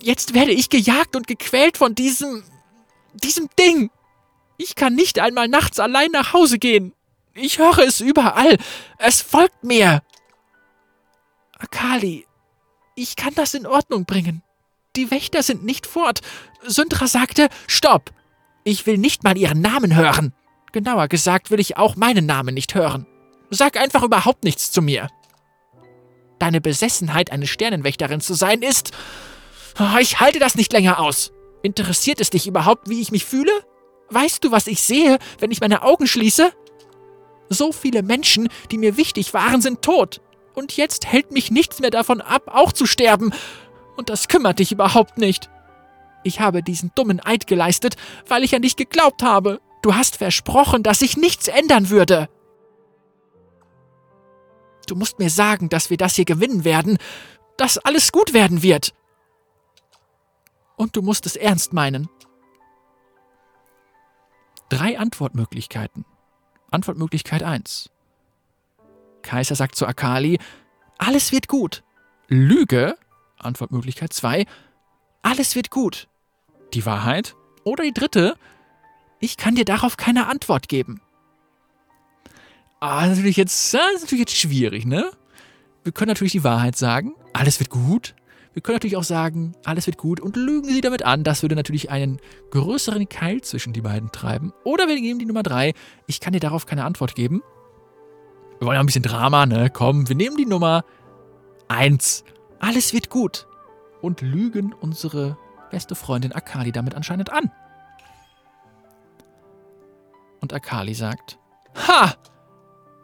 Jetzt 0.00 0.34
werde 0.34 0.52
ich 0.52 0.68
gejagt 0.68 1.16
und 1.16 1.26
gequält 1.26 1.76
von 1.76 1.94
diesem. 1.94 2.44
diesem 3.14 3.48
Ding. 3.58 3.90
Ich 4.58 4.74
kann 4.74 4.94
nicht 4.94 5.18
einmal 5.18 5.48
nachts 5.48 5.80
allein 5.80 6.10
nach 6.12 6.32
Hause 6.32 6.58
gehen. 6.58 6.94
Ich 7.34 7.58
höre 7.58 7.78
es 7.80 8.00
überall. 8.00 8.56
Es 8.98 9.20
folgt 9.20 9.64
mir. 9.64 10.02
Akali, 11.58 12.26
ich 12.94 13.16
kann 13.16 13.34
das 13.34 13.54
in 13.54 13.66
Ordnung 13.66 14.04
bringen. 14.04 14.42
Die 14.96 15.10
Wächter 15.10 15.42
sind 15.42 15.64
nicht 15.64 15.86
fort. 15.86 16.20
Syndra 16.62 17.06
sagte, 17.06 17.48
stopp. 17.66 18.10
Ich 18.64 18.86
will 18.86 18.98
nicht 18.98 19.22
mal 19.22 19.36
ihren 19.36 19.60
Namen 19.60 19.94
hören. 19.94 20.32
Genauer 20.72 21.08
gesagt 21.08 21.50
will 21.50 21.60
ich 21.60 21.76
auch 21.76 21.96
meinen 21.96 22.26
Namen 22.26 22.54
nicht 22.54 22.74
hören. 22.74 23.06
Sag 23.50 23.76
einfach 23.76 24.02
überhaupt 24.02 24.42
nichts 24.42 24.72
zu 24.72 24.82
mir. 24.82 25.08
Deine 26.38 26.60
Besessenheit, 26.60 27.30
eine 27.30 27.46
Sternenwächterin 27.46 28.20
zu 28.20 28.34
sein, 28.34 28.62
ist. 28.62 28.90
Oh, 29.78 29.98
ich 30.00 30.20
halte 30.20 30.38
das 30.38 30.54
nicht 30.54 30.72
länger 30.72 30.98
aus. 30.98 31.32
Interessiert 31.62 32.20
es 32.20 32.30
dich 32.30 32.46
überhaupt, 32.46 32.88
wie 32.88 33.00
ich 33.00 33.12
mich 33.12 33.24
fühle? 33.24 33.52
Weißt 34.10 34.44
du, 34.44 34.50
was 34.50 34.66
ich 34.66 34.82
sehe, 34.82 35.18
wenn 35.38 35.50
ich 35.50 35.60
meine 35.60 35.82
Augen 35.82 36.06
schließe? 36.06 36.52
So 37.48 37.72
viele 37.72 38.02
Menschen, 38.02 38.48
die 38.70 38.78
mir 38.78 38.96
wichtig 38.96 39.34
waren, 39.34 39.60
sind 39.60 39.82
tot. 39.82 40.20
Und 40.54 40.76
jetzt 40.76 41.06
hält 41.06 41.32
mich 41.32 41.50
nichts 41.50 41.80
mehr 41.80 41.90
davon 41.90 42.20
ab, 42.20 42.50
auch 42.52 42.72
zu 42.72 42.86
sterben. 42.86 43.32
Und 43.96 44.08
das 44.10 44.28
kümmert 44.28 44.58
dich 44.58 44.72
überhaupt 44.72 45.18
nicht. 45.18 45.50
Ich 46.22 46.40
habe 46.40 46.62
diesen 46.62 46.90
dummen 46.94 47.20
Eid 47.24 47.46
geleistet, 47.46 47.96
weil 48.26 48.42
ich 48.44 48.54
an 48.54 48.62
dich 48.62 48.76
geglaubt 48.76 49.22
habe. 49.22 49.60
Du 49.82 49.94
hast 49.94 50.16
versprochen, 50.16 50.82
dass 50.82 50.98
sich 50.98 51.16
nichts 51.16 51.48
ändern 51.48 51.90
würde. 51.90 52.28
Du 54.86 54.96
musst 54.96 55.18
mir 55.18 55.30
sagen, 55.30 55.68
dass 55.68 55.90
wir 55.90 55.96
das 55.96 56.14
hier 56.14 56.24
gewinnen 56.24 56.64
werden, 56.64 56.98
dass 57.56 57.78
alles 57.78 58.12
gut 58.12 58.32
werden 58.32 58.62
wird. 58.62 58.92
Und 60.76 60.94
du 60.96 61.02
musst 61.02 61.26
es 61.26 61.36
ernst 61.36 61.72
meinen. 61.72 62.08
drei 64.68 64.98
Antwortmöglichkeiten. 64.98 66.04
Antwortmöglichkeit 66.70 67.42
1. 67.42 67.90
Kaiser 69.22 69.54
sagt 69.54 69.76
zu 69.76 69.86
Akali, 69.86 70.38
alles 70.98 71.32
wird 71.32 71.48
gut. 71.48 71.84
Lüge. 72.28 72.96
Antwortmöglichkeit 73.38 74.12
2. 74.12 74.46
Alles 75.22 75.56
wird 75.56 75.70
gut. 75.70 76.08
Die 76.74 76.86
Wahrheit. 76.86 77.34
Oder 77.64 77.84
die 77.84 77.94
dritte. 77.94 78.36
Ich 79.20 79.36
kann 79.36 79.54
dir 79.54 79.64
darauf 79.64 79.96
keine 79.96 80.28
Antwort 80.28 80.68
geben. 80.68 81.00
Ah, 82.80 83.02
das 83.02 83.12
ist 83.12 83.18
natürlich 83.18 83.36
jetzt, 83.36 83.74
das 83.74 83.94
ist 83.96 84.02
natürlich 84.02 84.20
jetzt 84.20 84.36
schwierig, 84.36 84.84
ne? 84.86 85.10
Wir 85.82 85.92
können 85.92 86.08
natürlich 86.08 86.32
die 86.32 86.44
Wahrheit 86.44 86.76
sagen. 86.76 87.14
Alles 87.32 87.58
wird 87.58 87.70
gut. 87.70 88.14
Wir 88.52 88.62
können 88.62 88.76
natürlich 88.76 88.96
auch 88.96 89.04
sagen, 89.04 89.54
alles 89.64 89.86
wird 89.86 89.98
gut 89.98 90.18
und 90.18 90.34
lügen 90.34 90.68
sie 90.68 90.80
damit 90.80 91.02
an. 91.02 91.24
Das 91.24 91.42
würde 91.42 91.54
natürlich 91.54 91.90
einen 91.90 92.20
größeren 92.50 93.06
Keil 93.08 93.42
zwischen 93.42 93.72
die 93.72 93.82
beiden 93.82 94.12
treiben. 94.12 94.52
Oder 94.64 94.88
wir 94.88 94.94
nehmen 94.94 95.18
die 95.18 95.26
Nummer 95.26 95.42
drei. 95.42 95.74
Ich 96.06 96.20
kann 96.20 96.32
dir 96.32 96.40
darauf 96.40 96.64
keine 96.64 96.84
Antwort 96.84 97.14
geben. 97.14 97.42
Wir 98.58 98.66
wollen 98.66 98.76
ja 98.76 98.80
ein 98.80 98.86
bisschen 98.86 99.02
Drama, 99.02 99.44
ne? 99.44 99.68
Komm, 99.70 100.08
wir 100.08 100.16
nehmen 100.16 100.38
die 100.38 100.46
Nummer 100.46 100.84
eins. 101.68 102.24
Alles 102.58 102.92
wird 102.92 103.10
gut. 103.10 103.46
Und 104.02 104.20
lügen 104.20 104.72
unsere 104.72 105.36
beste 105.70 105.94
Freundin 105.94 106.32
Akali 106.32 106.72
damit 106.72 106.94
anscheinend 106.94 107.30
an. 107.30 107.50
Und 110.40 110.52
Akali 110.52 110.94
sagt: 110.94 111.38
Ha! 111.88 112.14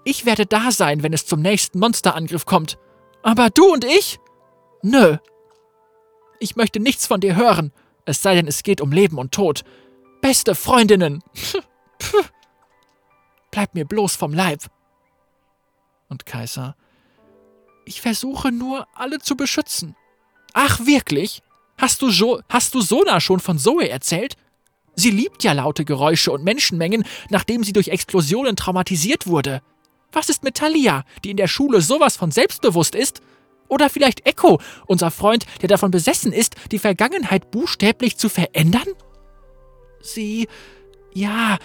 Ich 0.05 0.27
werde 0.27 0.47
da 0.47 0.71
sein, 0.71 1.03
wenn 1.03 1.13
es 1.13 1.27
zum 1.27 1.41
nächsten 1.41 1.79
Monsterangriff 1.79 2.45
kommt. 2.45 2.79
Aber 3.23 3.51
du 3.51 3.73
und 3.73 3.85
ich? 3.85 4.19
Nö, 4.83 5.19
ich 6.43 6.57
möchte 6.57 6.81
nichts 6.81 7.07
von 7.07 7.21
dir 7.21 7.37
hören, 7.37 7.73
es 8.05 8.21
sei 8.21 8.35
denn, 8.35 8.49
es 8.49 8.65
geht 8.65 8.81
um 8.81 8.91
Leben 8.91 9.17
und 9.17 9.33
Tod. 9.33 9.63
Beste 10.21 10.57
Freundinnen! 10.57 11.23
Bleib 13.53 13.77
mir 13.77 13.85
bloß 13.85 14.17
vom 14.17 14.35
Leib! 14.35 14.65
Und 16.09 16.27
Kaiser, 16.27 16.75
ich 17.93 18.01
versuche 18.01 18.51
nur, 18.51 18.87
alle 18.95 19.19
zu 19.19 19.37
beschützen. 19.37 19.95
Ach, 20.55 20.87
wirklich? 20.87 21.43
Hast 21.77 22.01
du, 22.01 22.09
jo 22.09 22.41
hast 22.49 22.75
du 22.75 22.81
Sona 22.81 23.21
schon 23.21 23.39
von 23.39 23.59
Zoe 23.59 23.89
erzählt? 23.89 24.37
Sie 24.95 25.11
liebt 25.11 25.45
ja 25.45 25.53
laute 25.53 25.85
Geräusche 25.85 26.33
und 26.33 26.43
Menschenmengen, 26.43 27.05
nachdem 27.29 27.65
sie 27.65 27.75
durch 27.75 27.89
Explosionen 27.89 28.57
traumatisiert 28.57 29.27
wurde. 29.27 29.61
Was 30.11 30.31
ist 30.31 30.43
mit 30.43 30.55
Talia, 30.55 31.05
die 31.23 31.31
in 31.33 31.37
der 31.37 31.49
Schule 31.49 31.83
sowas 31.83 32.17
von 32.17 32.31
selbstbewusst 32.31 32.95
ist? 32.95 33.21
Oder 33.69 33.91
vielleicht 33.91 34.27
Echo, 34.27 34.59
unser 34.87 35.11
Freund, 35.11 35.45
der 35.61 35.69
davon 35.69 35.91
besessen 35.91 36.33
ist, 36.33 36.55
die 36.71 36.79
Vergangenheit 36.79 37.51
buchstäblich 37.51 38.17
zu 38.17 38.31
verändern? 38.31 38.89
Sie. 40.01 40.49
ja, 41.13 41.59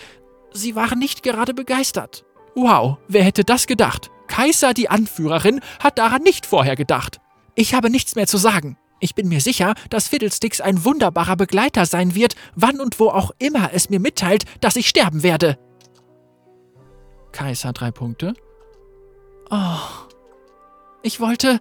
sie 0.51 0.75
waren 0.75 0.99
nicht 0.99 1.23
gerade 1.23 1.53
begeistert. 1.53 2.25
Wow, 2.53 2.97
wer 3.07 3.23
hätte 3.23 3.45
das 3.45 3.65
gedacht? 3.65 4.09
Kaiser, 4.27 4.73
die 4.73 4.89
Anführerin, 4.89 5.61
hat 5.79 5.97
daran 5.97 6.21
nicht 6.21 6.45
vorher 6.45 6.75
gedacht. 6.75 7.19
Ich 7.55 7.73
habe 7.73 7.89
nichts 7.89 8.15
mehr 8.15 8.27
zu 8.27 8.37
sagen. 8.37 8.77
Ich 8.99 9.15
bin 9.15 9.27
mir 9.27 9.41
sicher, 9.41 9.75
dass 9.89 10.07
Fiddlesticks 10.07 10.59
ein 10.61 10.83
wunderbarer 10.83 11.35
Begleiter 11.35 11.85
sein 11.85 12.15
wird, 12.15 12.35
wann 12.55 12.79
und 12.79 12.99
wo 12.99 13.09
auch 13.09 13.31
immer 13.39 13.71
es 13.73 13.89
mir 13.89 13.99
mitteilt, 13.99 14.45
dass 14.61 14.75
ich 14.75 14.87
sterben 14.87 15.23
werde. 15.23 15.57
Kaiser 17.31 17.73
drei 17.73 17.91
Punkte. 17.91 18.33
Oh. 19.49 19.79
Ich 21.03 21.19
wollte. 21.19 21.59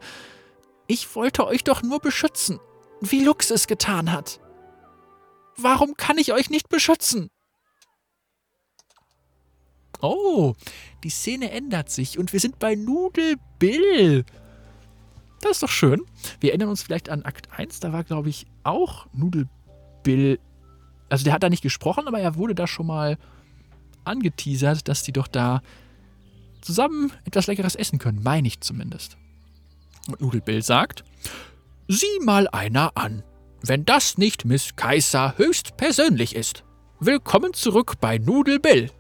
Ich 0.87 1.15
wollte 1.15 1.47
euch 1.47 1.65
doch 1.65 1.83
nur 1.83 2.01
beschützen, 2.01 2.61
wie 3.01 3.25
Lux 3.25 3.51
es 3.51 3.67
getan 3.67 4.13
hat. 4.13 4.41
Warum 5.57 5.95
kann 5.97 6.19
ich 6.19 6.33
euch 6.33 6.49
nicht 6.49 6.69
beschützen? 6.69 7.29
Oh, 10.01 10.55
die 11.05 11.11
Szene 11.11 11.51
ändert 11.51 11.91
sich 11.91 12.19
und 12.19 12.33
wir 12.33 12.41
sind 12.41 12.59
bei 12.59 12.75
Nudel 12.75 13.37
Bill. 13.59 14.25
Das 15.41 15.53
ist 15.53 15.63
doch 15.63 15.69
schön. 15.69 16.03
Wir 16.41 16.51
erinnern 16.51 16.69
uns 16.69 16.83
vielleicht 16.83 17.09
an 17.09 17.23
Akt 17.23 17.49
1, 17.57 17.81
da 17.81 17.93
war, 17.93 18.05
glaube 18.05 18.29
ich, 18.29 18.47
auch 18.63 19.07
Nudel 19.13 19.49
Bill. 20.03 20.39
Also 21.09 21.25
der 21.25 21.33
hat 21.33 21.43
da 21.43 21.49
nicht 21.49 21.63
gesprochen, 21.63 22.09
aber 22.09 22.19
er 22.19 22.37
wurde 22.37 22.55
da 22.55 22.67
schon 22.67 22.87
mal 22.87 23.17
angeteasert, 24.05 24.89
dass 24.89 25.03
die 25.03 25.13
doch 25.13 25.29
da 25.29 25.63
zusammen 26.61 27.13
etwas 27.25 27.47
Leckeres 27.47 27.77
essen 27.77 27.99
können, 27.99 28.23
meine 28.23 28.49
ich 28.49 28.61
zumindest. 28.61 29.17
Und 30.09 30.21
Nudelbill 30.21 30.63
sagt, 30.63 31.05
Sieh 31.89 32.19
mal 32.21 32.49
einer 32.49 32.93
an, 32.97 33.23
wenn 33.63 33.85
das 33.85 34.19
nicht 34.19 34.45
Miss 34.45 34.75
Kaiser 34.75 35.35
höchst 35.37 35.77
persönlich 35.77 36.35
ist. 36.35 36.65
Willkommen 36.99 37.55
zurück 37.55 37.95
bei 38.01 38.19
Nudelbill. 38.19 38.91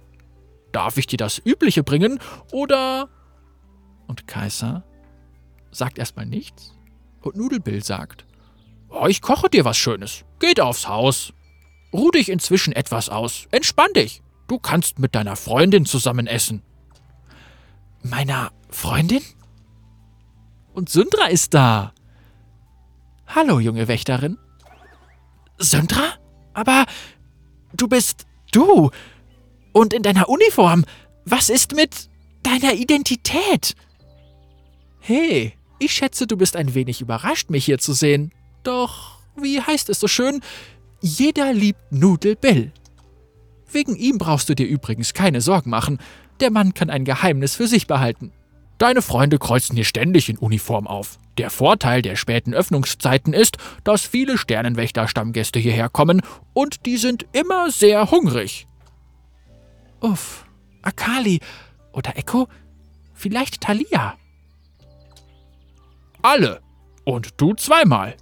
Darf 0.76 0.98
ich 0.98 1.06
dir 1.06 1.16
das 1.16 1.40
Übliche 1.42 1.82
bringen 1.82 2.20
oder... 2.52 3.08
Und 4.08 4.26
Kaiser 4.26 4.84
sagt 5.70 5.96
erstmal 5.96 6.26
nichts 6.26 6.74
und 7.22 7.34
Nudelbill 7.34 7.82
sagt, 7.82 8.26
oh, 8.90 9.06
ich 9.06 9.22
koche 9.22 9.48
dir 9.48 9.64
was 9.64 9.78
Schönes. 9.78 10.26
Geht 10.38 10.60
aufs 10.60 10.86
Haus. 10.86 11.32
Ruh 11.94 12.10
dich 12.10 12.28
inzwischen 12.28 12.74
etwas 12.74 13.08
aus. 13.08 13.48
Entspann 13.52 13.90
dich. 13.94 14.20
Du 14.48 14.58
kannst 14.58 14.98
mit 14.98 15.14
deiner 15.14 15.34
Freundin 15.34 15.86
zusammen 15.86 16.26
essen. 16.26 16.60
Meiner 18.02 18.50
Freundin? 18.68 19.22
Und 20.74 20.90
Syndra 20.90 21.28
ist 21.28 21.54
da. 21.54 21.94
Hallo, 23.26 23.60
junge 23.60 23.88
Wächterin. 23.88 24.36
Syndra? 25.56 26.16
Aber 26.52 26.84
du 27.72 27.88
bist 27.88 28.26
du. 28.52 28.90
Und 29.76 29.92
in 29.92 30.02
deiner 30.02 30.30
Uniform. 30.30 30.86
Was 31.26 31.50
ist 31.50 31.76
mit 31.76 32.08
deiner 32.42 32.72
Identität? 32.72 33.74
Hey, 35.00 35.52
ich 35.78 35.92
schätze, 35.92 36.26
du 36.26 36.38
bist 36.38 36.56
ein 36.56 36.72
wenig 36.72 37.02
überrascht, 37.02 37.50
mich 37.50 37.66
hier 37.66 37.76
zu 37.76 37.92
sehen. 37.92 38.32
Doch, 38.62 39.18
wie 39.36 39.60
heißt 39.60 39.90
es 39.90 40.00
so 40.00 40.08
schön? 40.08 40.40
Jeder 41.02 41.52
liebt 41.52 41.92
Nudel 41.92 42.36
Bill. 42.36 42.72
Wegen 43.70 43.96
ihm 43.96 44.16
brauchst 44.16 44.48
du 44.48 44.54
dir 44.54 44.66
übrigens 44.66 45.12
keine 45.12 45.42
Sorgen 45.42 45.68
machen. 45.68 45.98
Der 46.40 46.50
Mann 46.50 46.72
kann 46.72 46.88
ein 46.88 47.04
Geheimnis 47.04 47.54
für 47.54 47.68
sich 47.68 47.86
behalten. 47.86 48.32
Deine 48.78 49.02
Freunde 49.02 49.38
kreuzen 49.38 49.76
hier 49.76 49.84
ständig 49.84 50.30
in 50.30 50.38
Uniform 50.38 50.86
auf. 50.86 51.18
Der 51.36 51.50
Vorteil 51.50 52.00
der 52.00 52.16
späten 52.16 52.54
Öffnungszeiten 52.54 53.34
ist, 53.34 53.58
dass 53.84 54.06
viele 54.06 54.38
Sternenwächter-Stammgäste 54.38 55.58
hierher 55.58 55.90
kommen 55.90 56.22
und 56.54 56.86
die 56.86 56.96
sind 56.96 57.26
immer 57.34 57.70
sehr 57.70 58.10
hungrig. 58.10 58.66
Uff, 60.00 60.46
Akali 60.82 61.40
oder 61.92 62.16
Echo? 62.16 62.48
Vielleicht 63.14 63.60
Thalia? 63.60 64.16
Alle. 66.22 66.60
Und 67.04 67.34
du 67.36 67.54
zweimal. 67.54 68.16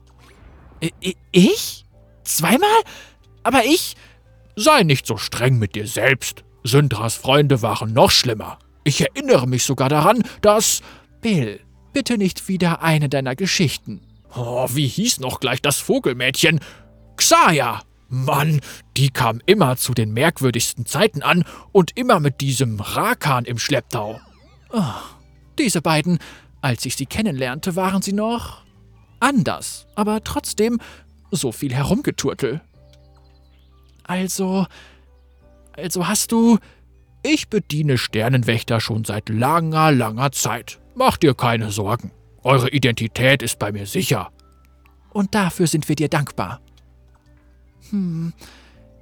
Ich? 1.33 1.85
Zweimal? 2.23 2.69
Aber 3.43 3.65
ich? 3.65 3.97
Sei 4.57 4.83
nicht 4.83 5.07
so 5.07 5.17
streng 5.17 5.59
mit 5.59 5.75
dir 5.75 5.87
selbst. 5.87 6.45
Syndras 6.63 7.17
Freunde 7.17 7.63
waren 7.63 7.93
noch 7.93 8.11
schlimmer. 8.11 8.59
Ich 8.85 9.01
erinnere 9.01 9.47
mich 9.47 9.65
sogar 9.65 9.89
daran, 9.89 10.23
dass. 10.43 10.83
Bill, 11.21 11.61
bitte 11.93 12.19
nicht 12.19 12.49
wieder 12.49 12.83
eine 12.83 13.09
deiner 13.09 13.35
Geschichten. 13.35 14.01
Oh, 14.35 14.69
wie 14.71 14.87
hieß 14.87 15.21
noch 15.21 15.41
gleich 15.41 15.63
das 15.63 15.79
Vogelmädchen? 15.79 16.61
Xaya! 17.17 17.83
Mann, 18.09 18.61
die 18.97 19.11
kam 19.11 19.41
immer 19.47 19.77
zu 19.77 19.95
den 19.95 20.13
merkwürdigsten 20.13 20.87
Zeiten 20.87 21.23
an 21.23 21.45
und 21.73 21.97
immer 21.97 22.21
mit 22.21 22.41
diesem 22.41 22.81
Rakan 22.81 23.45
im 23.45 23.59
Schlepptau. 23.59 24.21
Oh, 24.73 24.83
diese 25.59 25.83
beiden, 25.83 26.19
als 26.61 26.85
ich 26.85 26.97
sie 26.97 27.07
kennenlernte, 27.07 27.77
waren 27.77 28.03
sie 28.03 28.13
noch 28.13 28.63
anders, 29.21 29.87
aber 29.95 30.23
trotzdem 30.23 30.81
so 31.31 31.53
viel 31.53 31.75
herumgeturtel. 31.75 32.61
Also, 34.05 34.67
also 35.77 36.07
hast 36.07 36.31
du 36.33 36.59
ich 37.27 37.49
bediene 37.49 37.97
Sternenwächter 37.97 38.81
schon 38.81 39.05
seit 39.05 39.31
langer, 39.31 39.91
langer 39.93 40.31
Zeit. 40.33 40.79
Mach 40.95 41.17
dir 41.17 41.35
keine 41.35 41.71
Sorgen. 41.71 42.11
Eure 42.43 42.69
Identität 42.69 43.43
ist 43.43 43.59
bei 43.59 43.73
mir 43.73 43.87
sicher. 43.87 44.31
Und 45.11 45.35
dafür 45.35 45.67
sind 45.67 45.89
wir 45.89 45.97
dir 45.97 46.09
dankbar. 46.09 46.61
Hm, 47.91 48.33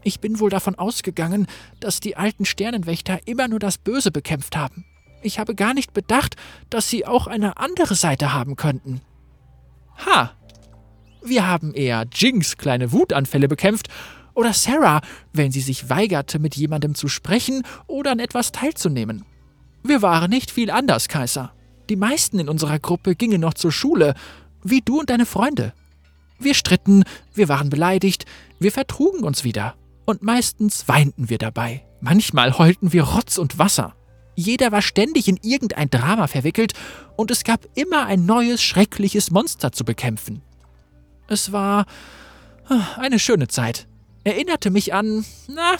ich 0.02 0.20
bin 0.20 0.40
wohl 0.40 0.50
davon 0.50 0.74
ausgegangen, 0.74 1.46
dass 1.80 2.00
die 2.00 2.16
alten 2.16 2.44
Sternenwächter 2.44 3.20
immer 3.26 3.48
nur 3.48 3.58
das 3.58 3.78
Böse 3.78 4.10
bekämpft 4.10 4.56
haben. 4.56 4.84
Ich 5.22 5.38
habe 5.38 5.54
gar 5.54 5.74
nicht 5.74 5.92
bedacht, 5.92 6.36
dass 6.68 6.88
sie 6.88 7.06
auch 7.06 7.26
eine 7.26 7.56
andere 7.56 7.94
Seite 7.94 8.32
haben 8.32 8.56
könnten. 8.56 9.00
Ha! 10.06 10.32
Wir 11.24 11.46
haben 11.46 11.72
eher 11.72 12.06
Jinx 12.12 12.56
kleine 12.56 12.90
Wutanfälle 12.90 13.46
bekämpft 13.46 13.88
oder 14.34 14.52
Sarah, 14.52 15.00
wenn 15.32 15.52
sie 15.52 15.60
sich 15.60 15.88
weigerte, 15.88 16.40
mit 16.40 16.56
jemandem 16.56 16.96
zu 16.96 17.06
sprechen 17.06 17.62
oder 17.86 18.10
an 18.10 18.18
etwas 18.18 18.50
teilzunehmen. 18.50 19.24
Wir 19.84 20.02
waren 20.02 20.30
nicht 20.30 20.50
viel 20.50 20.70
anders, 20.70 21.08
Kaiser. 21.08 21.52
Die 21.88 21.96
meisten 21.96 22.38
in 22.38 22.48
unserer 22.48 22.78
Gruppe 22.78 23.14
gingen 23.14 23.40
noch 23.40 23.54
zur 23.54 23.70
Schule, 23.70 24.14
wie 24.64 24.80
du 24.80 25.00
und 25.00 25.10
deine 25.10 25.26
Freunde. 25.26 25.74
Wir 26.38 26.54
stritten, 26.54 27.04
wir 27.34 27.48
waren 27.48 27.70
beleidigt, 27.70 28.26
wir 28.58 28.72
vertrugen 28.72 29.24
uns 29.24 29.44
wieder. 29.44 29.76
Und 30.04 30.22
meistens 30.22 30.88
weinten 30.88 31.30
wir 31.30 31.38
dabei. 31.38 31.84
Manchmal 32.00 32.58
heulten 32.58 32.92
wir 32.92 33.04
Rotz 33.04 33.38
und 33.38 33.58
Wasser. 33.58 33.94
Jeder 34.34 34.72
war 34.72 34.82
ständig 34.82 35.28
in 35.28 35.38
irgendein 35.42 35.90
Drama 35.90 36.26
verwickelt 36.26 36.72
und 37.16 37.30
es 37.30 37.44
gab 37.44 37.66
immer 37.74 38.06
ein 38.06 38.24
neues, 38.24 38.62
schreckliches 38.62 39.30
Monster 39.30 39.72
zu 39.72 39.84
bekämpfen. 39.84 40.42
Es 41.28 41.52
war 41.52 41.86
ah, 42.68 42.96
eine 42.98 43.18
schöne 43.18 43.48
Zeit. 43.48 43.86
Erinnerte 44.24 44.70
mich 44.70 44.94
an, 44.94 45.24
na, 45.48 45.76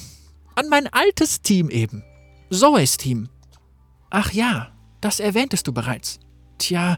an 0.54 0.68
mein 0.68 0.86
altes 0.92 1.40
Team 1.40 1.70
eben. 1.70 2.04
Zoes 2.50 2.96
Team. 2.98 3.28
Ach 4.10 4.32
ja, 4.32 4.72
das 5.00 5.18
erwähntest 5.20 5.66
du 5.66 5.72
bereits. 5.72 6.20
Tja, 6.58 6.96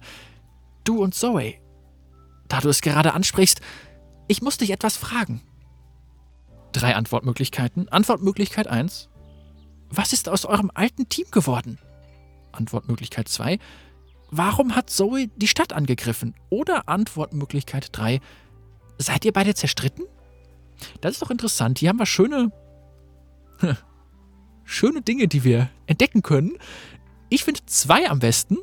du 0.82 1.02
und 1.02 1.14
Zoe. 1.14 1.54
Da 2.48 2.60
du 2.60 2.68
es 2.68 2.80
gerade 2.80 3.14
ansprichst, 3.14 3.60
ich 4.28 4.42
muss 4.42 4.58
dich 4.58 4.70
etwas 4.70 4.96
fragen. 4.96 5.42
Drei 6.72 6.96
Antwortmöglichkeiten. 6.96 7.88
Antwortmöglichkeit 7.88 8.66
1. 8.66 9.08
Was 9.90 10.12
ist 10.12 10.28
aus 10.28 10.44
eurem 10.44 10.70
alten 10.74 11.08
Team 11.08 11.26
geworden? 11.30 11.78
Antwortmöglichkeit 12.52 13.28
2. 13.28 13.58
Warum 14.30 14.74
hat 14.74 14.90
Zoe 14.90 15.28
die 15.36 15.48
Stadt 15.48 15.72
angegriffen? 15.72 16.34
Oder 16.50 16.88
Antwortmöglichkeit 16.88 17.88
3. 17.92 18.20
Seid 18.98 19.24
ihr 19.24 19.32
beide 19.32 19.54
zerstritten? 19.54 20.06
Das 21.00 21.12
ist 21.12 21.22
doch 21.22 21.30
interessant. 21.30 21.78
Hier 21.78 21.90
haben 21.90 21.98
wir 21.98 22.06
schöne. 22.06 22.50
schöne 24.64 25.02
Dinge, 25.02 25.28
die 25.28 25.44
wir 25.44 25.70
entdecken 25.86 26.22
können. 26.22 26.58
Ich 27.28 27.44
finde 27.44 27.64
zwei 27.66 28.08
am 28.08 28.18
besten, 28.18 28.58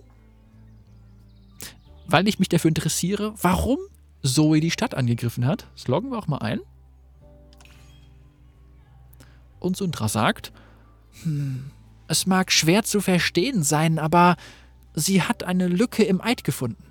weil 2.11 2.27
ich 2.27 2.39
mich 2.39 2.49
dafür 2.49 2.69
interessiere, 2.69 3.33
warum 3.41 3.77
Zoe 4.23 4.59
die 4.59 4.71
Stadt 4.71 4.95
angegriffen 4.95 5.45
hat. 5.45 5.67
Das 5.75 5.87
loggen 5.87 6.11
wir 6.11 6.17
auch 6.17 6.27
mal 6.27 6.39
ein. 6.39 6.59
Und 9.59 9.77
Sundra 9.77 10.07
sagt, 10.07 10.51
hm, 11.23 11.71
es 12.07 12.25
mag 12.25 12.51
schwer 12.51 12.83
zu 12.83 12.99
verstehen 13.01 13.63
sein, 13.63 13.99
aber 13.99 14.35
sie 14.93 15.21
hat 15.21 15.43
eine 15.43 15.67
Lücke 15.67 16.03
im 16.03 16.21
Eid 16.21 16.43
gefunden. 16.43 16.83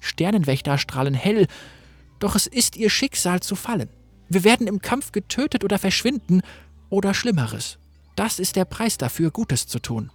Sternenwächter 0.00 0.78
strahlen 0.78 1.14
hell, 1.14 1.46
doch 2.18 2.34
es 2.34 2.46
ist 2.46 2.76
ihr 2.76 2.90
Schicksal 2.90 3.40
zu 3.40 3.56
fallen. 3.56 3.88
Wir 4.28 4.44
werden 4.44 4.66
im 4.66 4.80
Kampf 4.80 5.12
getötet 5.12 5.64
oder 5.64 5.78
verschwinden 5.78 6.42
oder 6.88 7.14
Schlimmeres. 7.14 7.78
Das 8.16 8.38
ist 8.38 8.56
der 8.56 8.64
Preis 8.64 8.98
dafür, 8.98 9.30
Gutes 9.30 9.66
zu 9.66 9.80
tun. 9.80 10.10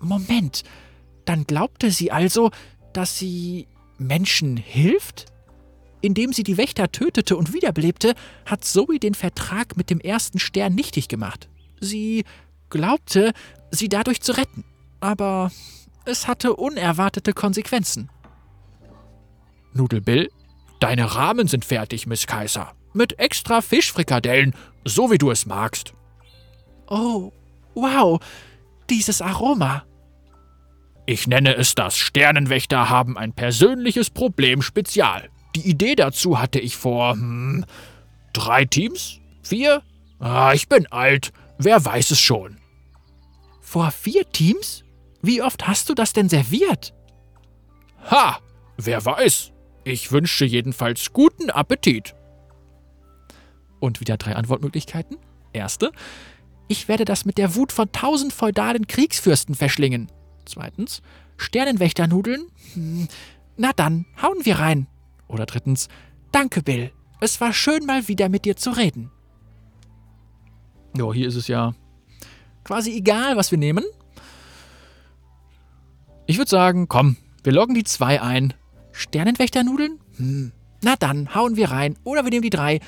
Moment, 0.00 0.64
dann 1.26 1.44
glaubte 1.46 1.90
sie 1.90 2.10
also, 2.10 2.50
dass 2.92 3.18
sie 3.18 3.66
Menschen 3.98 4.56
hilft? 4.56 5.26
Indem 6.00 6.32
sie 6.32 6.42
die 6.42 6.56
Wächter 6.56 6.90
tötete 6.90 7.36
und 7.36 7.52
wiederbelebte, 7.52 8.14
hat 8.46 8.64
Zoe 8.64 8.98
den 8.98 9.14
Vertrag 9.14 9.76
mit 9.76 9.90
dem 9.90 10.00
ersten 10.00 10.38
Stern 10.38 10.74
nichtig 10.74 11.08
gemacht. 11.08 11.48
Sie 11.80 12.24
glaubte, 12.70 13.32
sie 13.70 13.88
dadurch 13.88 14.22
zu 14.22 14.36
retten. 14.36 14.64
Aber 15.00 15.50
es 16.06 16.26
hatte 16.26 16.56
unerwartete 16.56 17.32
Konsequenzen. 17.32 18.10
Nudelbill, 19.72 20.30
deine 20.80 21.14
Rahmen 21.14 21.48
sind 21.48 21.64
fertig, 21.64 22.06
Miss 22.06 22.26
Kaiser. 22.26 22.72
Mit 22.92 23.18
extra 23.18 23.60
Fischfrikadellen, 23.60 24.54
so 24.84 25.10
wie 25.10 25.18
du 25.18 25.30
es 25.30 25.46
magst. 25.46 25.94
Oh, 26.88 27.32
wow, 27.74 28.20
dieses 28.88 29.22
Aroma. 29.22 29.84
Ich 31.06 31.26
nenne 31.26 31.54
es 31.56 31.74
das 31.74 31.96
Sternenwächter 31.96 32.88
haben 32.88 33.18
ein 33.18 33.32
persönliches 33.32 34.10
Problem 34.10 34.62
Spezial. 34.62 35.28
Die 35.56 35.68
Idee 35.68 35.96
dazu 35.96 36.38
hatte 36.38 36.60
ich 36.60 36.76
vor 36.76 37.12
hm, 37.12 37.64
drei 38.32 38.64
Teams? 38.64 39.20
Vier? 39.42 39.82
Ah, 40.18 40.52
ich 40.54 40.68
bin 40.68 40.86
alt. 40.92 41.32
Wer 41.58 41.84
weiß 41.84 42.12
es 42.12 42.20
schon. 42.20 42.58
Vor 43.60 43.90
vier 43.90 44.30
Teams? 44.30 44.84
Wie 45.22 45.42
oft 45.42 45.66
hast 45.66 45.88
du 45.88 45.94
das 45.94 46.12
denn 46.12 46.28
serviert? 46.28 46.94
Ha! 48.10 48.38
Wer 48.76 49.04
weiß. 49.04 49.52
Ich 49.84 50.12
wünsche 50.12 50.44
jedenfalls 50.44 51.12
guten 51.12 51.50
Appetit. 51.50 52.14
Und 53.78 54.00
wieder 54.00 54.16
drei 54.16 54.36
Antwortmöglichkeiten. 54.36 55.18
Erste. 55.52 55.92
Ich 56.68 56.88
werde 56.88 57.04
das 57.04 57.24
mit 57.24 57.38
der 57.38 57.56
Wut 57.56 57.72
von 57.72 57.90
tausend 57.92 58.32
feudalen 58.32 58.86
Kriegsfürsten 58.86 59.54
verschlingen. 59.54 60.10
Zweitens. 60.50 61.00
Sternenwächternudeln? 61.36 62.46
Hm, 62.74 63.08
na 63.56 63.72
dann, 63.72 64.06
hauen 64.20 64.44
wir 64.44 64.58
rein. 64.58 64.88
Oder 65.28 65.46
drittens, 65.46 65.88
danke 66.32 66.62
Bill, 66.62 66.90
es 67.20 67.40
war 67.40 67.52
schön 67.52 67.86
mal 67.86 68.08
wieder 68.08 68.28
mit 68.28 68.44
dir 68.44 68.56
zu 68.56 68.70
reden. 68.70 69.10
Jo, 70.96 71.14
hier 71.14 71.28
ist 71.28 71.36
es 71.36 71.46
ja 71.46 71.72
quasi 72.64 72.96
egal, 72.96 73.36
was 73.36 73.50
wir 73.50 73.58
nehmen. 73.58 73.84
Ich 76.26 76.38
würde 76.38 76.50
sagen, 76.50 76.88
komm, 76.88 77.16
wir 77.42 77.52
loggen 77.52 77.74
die 77.74 77.84
zwei 77.84 78.20
ein. 78.20 78.54
Sternenwächternudeln? 78.92 79.98
Hm. 80.16 80.52
Na 80.82 80.96
dann, 80.96 81.34
hauen 81.34 81.56
wir 81.56 81.70
rein. 81.70 81.96
Oder 82.04 82.24
wir 82.24 82.30
nehmen 82.30 82.42
die 82.42 82.50
drei. 82.50 82.80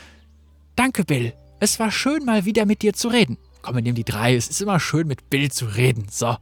Danke, 0.76 1.04
Bill. 1.04 1.32
Es 1.60 1.78
war 1.78 1.90
schön, 1.90 2.24
mal 2.24 2.44
wieder 2.44 2.66
mit 2.66 2.82
dir 2.82 2.92
zu 2.92 3.08
reden. 3.08 3.38
Komm, 3.62 3.76
wir 3.76 3.82
nehmen 3.82 3.94
die 3.94 4.04
drei. 4.04 4.34
Es 4.34 4.48
ist 4.48 4.60
immer 4.60 4.80
schön, 4.80 5.06
mit 5.06 5.30
Bill 5.30 5.50
zu 5.50 5.66
reden. 5.66 6.06
So. 6.10 6.36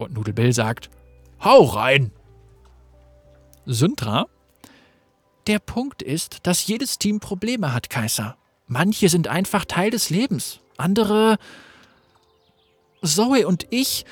Und 0.00 0.14
Nudelbill 0.14 0.52
sagt, 0.52 0.88
hau 1.44 1.62
rein. 1.64 2.10
Syntra? 3.66 4.26
Der 5.46 5.58
Punkt 5.58 6.02
ist, 6.02 6.46
dass 6.46 6.66
jedes 6.66 6.98
Team 6.98 7.20
Probleme 7.20 7.74
hat, 7.74 7.90
Kaiser. 7.90 8.36
Manche 8.66 9.10
sind 9.10 9.28
einfach 9.28 9.66
Teil 9.66 9.90
des 9.90 10.08
Lebens, 10.08 10.60
andere. 10.78 11.36
Zoe 13.02 13.46
und 13.46 13.66
ich, 13.70 14.06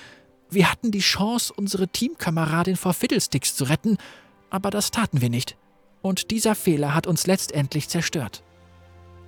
wir 0.51 0.71
hatten 0.71 0.91
die 0.91 1.01
Chance, 1.01 1.53
unsere 1.57 1.89
Teamkameradin 1.89 2.77
vor 2.77 2.93
Fiddlesticks 2.93 3.55
zu 3.55 3.65
retten, 3.65 3.97
aber 4.51 4.71
das 4.71 4.91
taten 4.91 5.21
wir 5.21 5.31
nicht. 5.31 5.57
Und 6.03 6.31
dieser 6.31 6.55
Fehler 6.55 6.95
hat 6.95 7.07
uns 7.07 7.27
letztendlich 7.27 7.89
zerstört. 7.89 8.43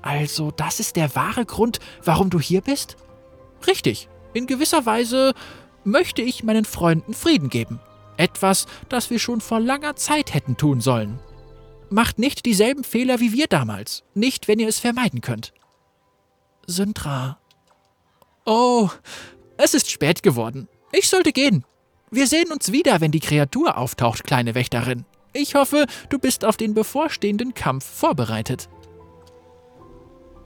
Also, 0.02 0.50
das 0.50 0.80
ist 0.80 0.96
der 0.96 1.14
wahre 1.14 1.46
Grund, 1.46 1.78
warum 2.04 2.28
du 2.28 2.38
hier 2.38 2.60
bist? 2.60 2.96
Richtig. 3.66 4.08
In 4.32 4.46
gewisser 4.46 4.86
Weise 4.86 5.34
möchte 5.84 6.22
ich 6.22 6.42
meinen 6.42 6.64
Freunden 6.64 7.14
Frieden 7.14 7.48
geben. 7.48 7.80
Etwas, 8.16 8.66
das 8.88 9.10
wir 9.10 9.18
schon 9.18 9.40
vor 9.40 9.60
langer 9.60 9.96
Zeit 9.96 10.34
hätten 10.34 10.56
tun 10.56 10.80
sollen. 10.80 11.18
Macht 11.88 12.18
nicht 12.18 12.46
dieselben 12.46 12.84
Fehler 12.84 13.18
wie 13.20 13.32
wir 13.32 13.46
damals. 13.46 14.04
Nicht, 14.14 14.46
wenn 14.46 14.58
ihr 14.58 14.68
es 14.68 14.78
vermeiden 14.78 15.20
könnt. 15.20 15.52
Syntra. 16.66 17.38
Oh, 18.44 18.88
es 19.56 19.74
ist 19.74 19.90
spät 19.90 20.22
geworden. 20.22 20.68
Ich 20.92 21.08
sollte 21.08 21.32
gehen. 21.32 21.64
Wir 22.10 22.26
sehen 22.26 22.52
uns 22.52 22.72
wieder, 22.72 23.00
wenn 23.00 23.12
die 23.12 23.20
Kreatur 23.20 23.76
auftaucht, 23.76 24.24
kleine 24.24 24.54
Wächterin. 24.54 25.04
Ich 25.32 25.54
hoffe, 25.54 25.86
du 26.08 26.18
bist 26.18 26.44
auf 26.44 26.56
den 26.56 26.74
bevorstehenden 26.74 27.54
Kampf 27.54 27.84
vorbereitet. 27.84 28.68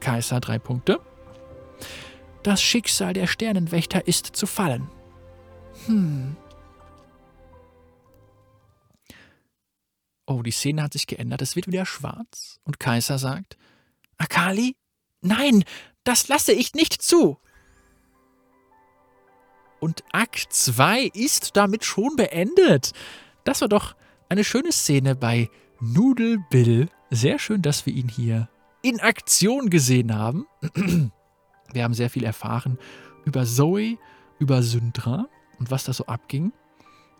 Kaiser 0.01 0.41
drei 0.41 0.59
Punkte. 0.59 1.01
Das 2.43 2.61
Schicksal 2.61 3.15
der 3.15 3.27
Sternenwächter 3.27 4.07
ist 4.07 4.27
zu 4.37 4.47
fallen. 4.47 4.91
Hm. 5.87 6.37
Oh, 10.27 10.43
die 10.43 10.51
Szene 10.51 10.83
hat 10.83 10.93
sich 10.95 11.07
geändert. 11.07 11.43
Es 11.43 11.55
wird 11.57 11.67
wieder 11.67 11.85
schwarz. 11.85 12.61
Und 12.65 12.81
Kaiser 12.81 13.19
sagt: 13.19 13.57
Akali? 14.17 14.77
Nein, 15.21 15.65
das 16.05 16.29
lasse 16.29 16.53
ich 16.53 16.75
nicht 16.75 17.03
zu. 17.03 17.39
Und 19.81 20.03
Akt 20.13 20.47
2 20.51 21.11
ist 21.13 21.57
damit 21.57 21.85
schon 21.85 22.17
beendet. 22.17 22.93
Das 23.45 23.61
war 23.61 23.69
doch 23.69 23.95
eine 24.29 24.45
schöne 24.45 24.73
Szene 24.73 25.15
bei 25.15 25.51
Noodle 25.81 26.39
Bill. 26.51 26.89
Sehr 27.11 27.39
schön, 27.39 27.61
dass 27.61 27.85
wir 27.85 27.93
ihn 27.93 28.09
hier 28.09 28.49
in 28.83 29.01
Aktion 29.01 29.69
gesehen 29.69 30.15
haben. 30.15 30.47
Wir 31.73 31.83
haben 31.83 31.95
sehr 31.95 32.11
viel 32.11 32.25
erfahren 32.25 32.79
über 33.25 33.45
Zoe, 33.47 33.99
über 34.39 34.63
Syndra 34.63 35.27
und 35.59 35.71
was 35.71 35.85
da 35.85 35.93
so 35.93 36.07
abging 36.07 36.53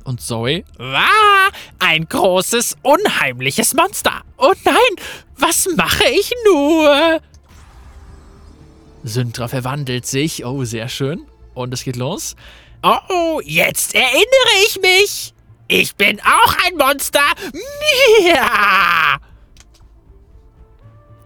Und 0.05 0.21
Zoe, 0.21 0.65
war 0.77 1.51
ein 1.79 2.07
großes, 2.07 2.77
unheimliches 2.83 3.75
Monster. 3.75 4.23
Oh 4.37 4.53
nein, 4.65 5.05
was 5.37 5.67
mache 5.77 6.05
ich 6.05 6.31
nur? 6.45 7.21
Syntra 9.03 9.49
verwandelt 9.49 10.07
sich. 10.07 10.45
Oh, 10.45 10.65
sehr 10.65 10.89
schön. 10.89 11.27
Und 11.55 11.73
es 11.73 11.85
geht 11.85 11.97
los. 11.97 12.37
Oh, 12.83 13.41
jetzt 13.45 13.95
erinnere 13.95 14.55
ich 14.67 14.81
mich. 14.81 15.35
Ich 15.69 15.97
bin 15.97 16.21
auch 16.21 16.57
ein 16.67 16.77
Monster. 16.77 17.21
Ja. 18.23 19.19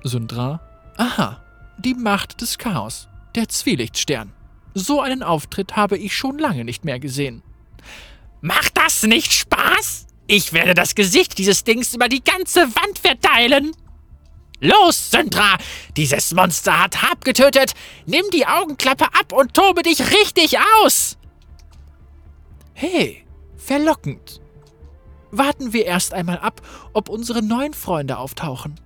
Syndra. 0.04 0.60
Aha, 0.96 1.42
die 1.78 1.94
Macht 1.94 2.40
des 2.40 2.58
Chaos. 2.58 3.08
Der 3.34 3.48
Zwielichtstern. 3.48 4.32
So 4.74 5.00
einen 5.00 5.22
Auftritt 5.22 5.76
habe 5.76 5.98
ich 5.98 6.16
schon 6.16 6.38
lange 6.38 6.64
nicht 6.64 6.84
mehr 6.84 7.00
gesehen. 7.00 7.42
Macht 8.40 8.76
das 8.76 9.02
nicht 9.02 9.32
Spaß? 9.32 10.06
Ich 10.26 10.52
werde 10.52 10.74
das 10.74 10.94
Gesicht 10.94 11.38
dieses 11.38 11.64
Dings 11.64 11.94
über 11.94 12.08
die 12.08 12.22
ganze 12.22 12.60
Wand 12.76 12.98
verteilen. 12.98 13.72
Los, 14.60 15.10
Syndra! 15.10 15.56
Dieses 15.96 16.34
Monster 16.34 16.82
hat 16.82 17.02
Hab 17.02 17.24
getötet! 17.24 17.72
Nimm 18.06 18.24
die 18.32 18.46
Augenklappe 18.46 19.04
ab 19.04 19.32
und 19.32 19.54
tobe 19.54 19.82
dich 19.82 20.00
richtig 20.00 20.58
aus! 20.82 21.16
Hey, 22.74 23.24
verlockend. 23.56 24.40
Warten 25.30 25.72
wir 25.72 25.84
erst 25.84 26.12
einmal 26.12 26.38
ab, 26.38 26.60
ob 26.92 27.08
unsere 27.08 27.42
neuen 27.42 27.74
Freunde 27.74 28.18
auftauchen. 28.18 28.80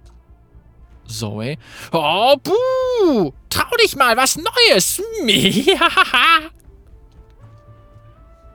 Zoe. 1.06 1.56
Oh, 1.92 2.36
buh! 2.36 3.32
Trau 3.48 3.76
dich 3.82 3.96
mal, 3.96 4.16
was 4.16 4.36
Neues! 4.36 5.02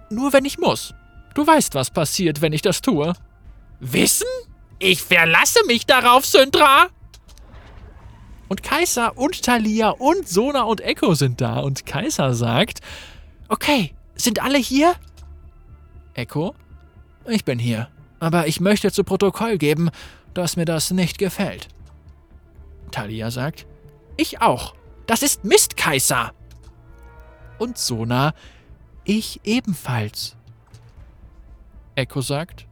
Nur 0.09 0.33
wenn 0.33 0.45
ich 0.45 0.57
muss. 0.57 0.93
Du 1.33 1.45
weißt, 1.45 1.75
was 1.75 1.91
passiert, 1.91 2.41
wenn 2.41 2.53
ich 2.53 2.61
das 2.61 2.81
tue. 2.81 3.13
Wissen? 3.79 4.27
Ich 4.79 5.01
verlasse 5.01 5.59
mich 5.67 5.85
darauf, 5.85 6.25
Syndra! 6.25 6.87
Und 8.47 8.63
Kaiser 8.63 9.17
und 9.17 9.43
Thalia 9.43 9.89
und 9.89 10.27
Sona 10.27 10.63
und 10.63 10.81
Echo 10.81 11.13
sind 11.15 11.41
da. 11.41 11.59
Und 11.59 11.85
Kaiser 11.85 12.33
sagt: 12.33 12.79
Okay, 13.49 13.93
sind 14.15 14.41
alle 14.41 14.57
hier? 14.57 14.95
Echo: 16.13 16.55
Ich 17.27 17.43
bin 17.43 17.59
hier. 17.59 17.89
Aber 18.19 18.47
ich 18.47 18.59
möchte 18.59 18.91
zu 18.91 19.03
Protokoll 19.03 19.57
geben, 19.57 19.89
dass 20.33 20.55
mir 20.55 20.65
das 20.65 20.91
nicht 20.91 21.17
gefällt. 21.17 21.67
Thalia 22.91 23.31
sagt: 23.31 23.67
Ich 24.15 24.41
auch. 24.41 24.75
Das 25.07 25.21
ist 25.21 25.43
Mist, 25.43 25.75
Kaiser. 25.75 26.31
Und 27.57 27.77
Sona: 27.77 28.33
Ich 29.09 29.39
ebenfalls. 29.45 30.35
Echo 31.95 32.19
sagt: 32.19 32.67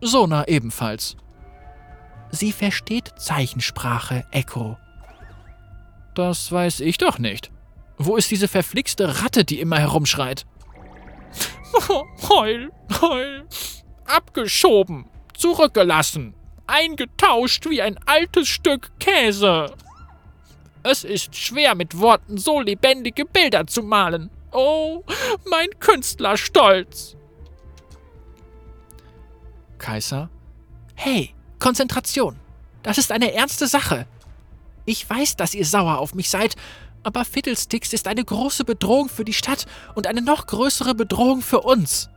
Sona 0.00 0.46
ebenfalls. 0.46 1.16
Sie 2.30 2.52
versteht 2.52 3.12
Zeichensprache, 3.18 4.24
Echo. 4.30 4.76
Das 6.14 6.52
weiß 6.52 6.78
ich 6.78 6.98
doch 6.98 7.18
nicht. 7.18 7.50
Wo 7.98 8.14
ist 8.14 8.30
diese 8.30 8.46
verflixte 8.46 9.24
Ratte, 9.24 9.44
die 9.44 9.58
immer 9.58 9.80
herumschreit? 9.80 10.46
heul, 12.28 12.70
heul. 13.00 13.48
Abgeschoben, 14.04 15.06
zurückgelassen, 15.34 16.34
eingetauscht 16.68 17.68
wie 17.68 17.82
ein 17.82 17.98
altes 18.06 18.46
Stück 18.46 18.96
Käse. 19.00 19.74
Es 20.84 21.02
ist 21.02 21.34
schwer, 21.34 21.74
mit 21.74 21.98
Worten 21.98 22.38
so 22.38 22.60
lebendige 22.60 23.24
Bilder 23.24 23.66
zu 23.66 23.82
malen. 23.82 24.30
Oh, 24.52 25.04
mein 25.50 25.68
Künstlerstolz. 25.78 27.16
Kaiser. 29.78 30.30
Hey, 30.94 31.34
Konzentration. 31.58 32.36
Das 32.82 32.98
ist 32.98 33.12
eine 33.12 33.32
ernste 33.32 33.66
Sache. 33.66 34.06
Ich 34.84 35.08
weiß, 35.08 35.36
dass 35.36 35.54
ihr 35.54 35.66
sauer 35.66 35.98
auf 35.98 36.14
mich 36.14 36.30
seid, 36.30 36.54
aber 37.02 37.24
Fiddlesticks 37.24 37.92
ist 37.92 38.08
eine 38.08 38.24
große 38.24 38.64
Bedrohung 38.64 39.08
für 39.08 39.24
die 39.24 39.32
Stadt 39.32 39.66
und 39.94 40.06
eine 40.06 40.22
noch 40.22 40.46
größere 40.46 40.94
Bedrohung 40.94 41.42
für 41.42 41.60
uns. 41.60 42.08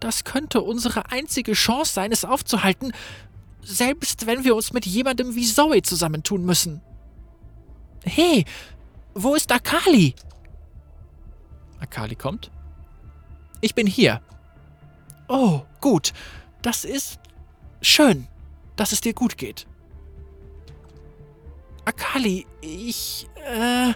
Das 0.00 0.24
könnte 0.24 0.60
unsere 0.62 1.10
einzige 1.10 1.52
Chance 1.52 1.92
sein, 1.92 2.10
es 2.10 2.24
aufzuhalten, 2.24 2.92
selbst 3.62 4.26
wenn 4.26 4.42
wir 4.44 4.56
uns 4.56 4.72
mit 4.72 4.84
jemandem 4.86 5.34
wie 5.36 5.46
Zoe 5.46 5.82
zusammentun 5.82 6.44
müssen. 6.44 6.80
Hey, 8.04 8.44
wo 9.14 9.34
ist 9.34 9.52
Akali? 9.52 10.14
Akali 11.82 12.14
kommt. 12.14 12.50
Ich 13.60 13.74
bin 13.74 13.86
hier. 13.86 14.20
Oh, 15.28 15.62
gut. 15.80 16.12
Das 16.62 16.84
ist 16.84 17.18
schön, 17.80 18.28
dass 18.76 18.92
es 18.92 19.00
dir 19.00 19.12
gut 19.12 19.36
geht. 19.36 19.66
Akali, 21.84 22.46
ich. 22.60 23.28
Äh. 23.44 23.92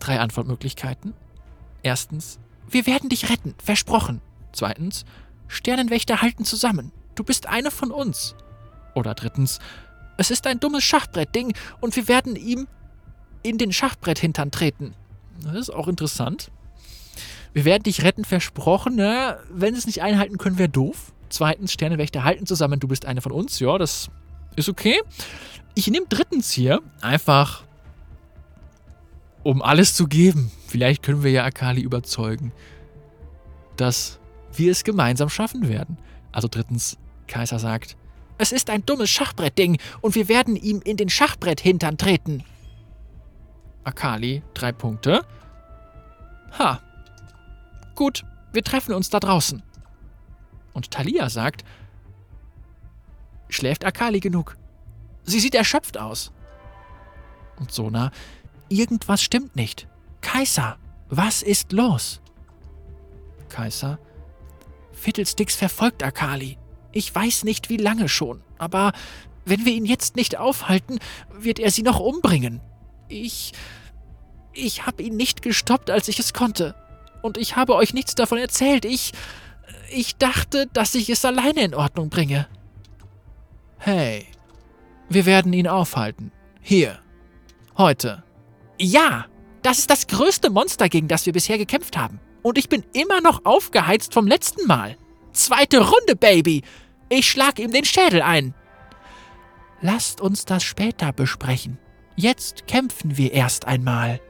Drei 0.00 0.20
Antwortmöglichkeiten. 0.20 1.12
Erstens, 1.82 2.38
wir 2.68 2.86
werden 2.86 3.10
dich 3.10 3.28
retten, 3.28 3.54
versprochen. 3.62 4.20
Zweitens, 4.52 5.04
Sternenwächter 5.48 6.22
halten 6.22 6.44
zusammen. 6.44 6.92
Du 7.14 7.24
bist 7.24 7.46
eine 7.46 7.70
von 7.70 7.90
uns. 7.90 8.34
Oder 8.94 9.14
drittens, 9.14 9.58
es 10.16 10.30
ist 10.30 10.46
ein 10.46 10.60
dummes 10.60 10.84
Schachbrettding 10.84 11.54
und 11.80 11.94
wir 11.96 12.08
werden 12.08 12.36
ihm 12.36 12.66
in 13.42 13.58
den 13.58 13.72
Schachbretthintern 13.72 14.50
treten. 14.50 14.94
Das 15.42 15.54
ist 15.54 15.70
auch 15.70 15.88
interessant. 15.88 16.50
Wir 17.52 17.64
werden 17.64 17.82
dich 17.82 18.02
retten, 18.04 18.24
versprochen. 18.24 18.96
Ne? 18.96 19.38
Wenn 19.50 19.74
sie 19.74 19.80
es 19.80 19.86
nicht 19.86 20.02
einhalten 20.02 20.38
können, 20.38 20.58
wäre 20.58 20.68
doof. 20.68 21.12
Zweitens, 21.28 21.72
Sternenwächter 21.72 22.24
halten 22.24 22.46
zusammen, 22.46 22.80
du 22.80 22.88
bist 22.88 23.04
eine 23.04 23.20
von 23.20 23.32
uns. 23.32 23.58
Ja, 23.60 23.78
das 23.78 24.10
ist 24.56 24.68
okay. 24.68 25.00
Ich 25.74 25.88
nehme 25.88 26.06
drittens 26.08 26.50
hier 26.50 26.80
einfach, 27.00 27.64
um 29.42 29.62
alles 29.62 29.94
zu 29.94 30.06
geben. 30.06 30.50
Vielleicht 30.66 31.02
können 31.02 31.22
wir 31.22 31.30
ja 31.30 31.44
Akali 31.44 31.80
überzeugen, 31.80 32.52
dass 33.76 34.18
wir 34.52 34.72
es 34.72 34.84
gemeinsam 34.84 35.28
schaffen 35.28 35.68
werden. 35.68 35.98
Also 36.32 36.48
drittens, 36.48 36.98
Kaiser 37.26 37.58
sagt, 37.58 37.96
es 38.38 38.52
ist 38.52 38.70
ein 38.70 38.86
dummes 38.86 39.10
Schachbrettding 39.10 39.78
und 40.00 40.14
wir 40.14 40.28
werden 40.28 40.56
ihm 40.56 40.80
in 40.84 40.96
den 40.96 41.08
Schachbretthintern 41.08 41.98
treten. 41.98 42.44
Akali, 43.84 44.42
drei 44.54 44.72
Punkte. 44.72 45.24
Ha. 46.58 46.80
Gut, 47.98 48.24
wir 48.52 48.62
treffen 48.62 48.94
uns 48.94 49.10
da 49.10 49.18
draußen. 49.18 49.60
Und 50.72 50.92
Thalia 50.92 51.28
sagt, 51.28 51.64
schläft 53.48 53.84
Akali 53.84 54.20
genug? 54.20 54.56
Sie 55.24 55.40
sieht 55.40 55.56
erschöpft 55.56 55.98
aus. 55.98 56.30
Und 57.58 57.72
Sona, 57.72 58.12
irgendwas 58.68 59.20
stimmt 59.20 59.56
nicht. 59.56 59.88
Kaiser, 60.20 60.78
was 61.08 61.42
ist 61.42 61.72
los? 61.72 62.20
Kaiser, 63.48 63.98
Fiddlesticks 64.92 65.56
verfolgt 65.56 66.04
Akali. 66.04 66.56
Ich 66.92 67.12
weiß 67.12 67.42
nicht, 67.42 67.68
wie 67.68 67.78
lange 67.78 68.08
schon, 68.08 68.42
aber 68.58 68.92
wenn 69.44 69.64
wir 69.64 69.72
ihn 69.72 69.86
jetzt 69.86 70.14
nicht 70.14 70.36
aufhalten, 70.36 71.00
wird 71.32 71.58
er 71.58 71.72
sie 71.72 71.82
noch 71.82 71.98
umbringen. 71.98 72.60
Ich. 73.08 73.54
Ich 74.52 74.86
habe 74.86 75.02
ihn 75.02 75.16
nicht 75.16 75.42
gestoppt, 75.42 75.90
als 75.90 76.06
ich 76.06 76.20
es 76.20 76.32
konnte. 76.32 76.76
Und 77.22 77.36
ich 77.36 77.56
habe 77.56 77.74
euch 77.74 77.94
nichts 77.94 78.14
davon 78.14 78.38
erzählt. 78.38 78.84
Ich. 78.84 79.12
Ich 79.90 80.16
dachte, 80.16 80.66
dass 80.72 80.94
ich 80.94 81.08
es 81.08 81.24
alleine 81.24 81.62
in 81.62 81.74
Ordnung 81.74 82.10
bringe. 82.10 82.46
Hey, 83.78 84.26
wir 85.08 85.24
werden 85.24 85.52
ihn 85.52 85.66
aufhalten. 85.66 86.30
Hier. 86.60 86.98
Heute. 87.76 88.22
Ja, 88.78 89.26
das 89.62 89.78
ist 89.78 89.90
das 89.90 90.06
größte 90.06 90.50
Monster, 90.50 90.88
gegen 90.88 91.08
das 91.08 91.24
wir 91.26 91.32
bisher 91.32 91.58
gekämpft 91.58 91.96
haben. 91.96 92.20
Und 92.42 92.58
ich 92.58 92.68
bin 92.68 92.84
immer 92.92 93.20
noch 93.20 93.44
aufgeheizt 93.44 94.12
vom 94.14 94.26
letzten 94.26 94.66
Mal. 94.66 94.96
Zweite 95.32 95.78
Runde, 95.78 96.16
Baby. 96.16 96.62
Ich 97.08 97.30
schlag 97.30 97.58
ihm 97.58 97.72
den 97.72 97.84
Schädel 97.84 98.22
ein. 98.22 98.54
Lasst 99.80 100.20
uns 100.20 100.44
das 100.44 100.62
später 100.64 101.12
besprechen. 101.12 101.78
Jetzt 102.16 102.66
kämpfen 102.66 103.16
wir 103.16 103.32
erst 103.32 103.66
einmal. 103.66 104.20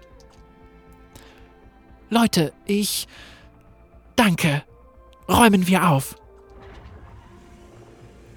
Leute, 2.11 2.53
ich. 2.66 3.07
Danke. 4.16 4.64
Räumen 5.29 5.66
wir 5.66 5.88
auf. 5.88 6.16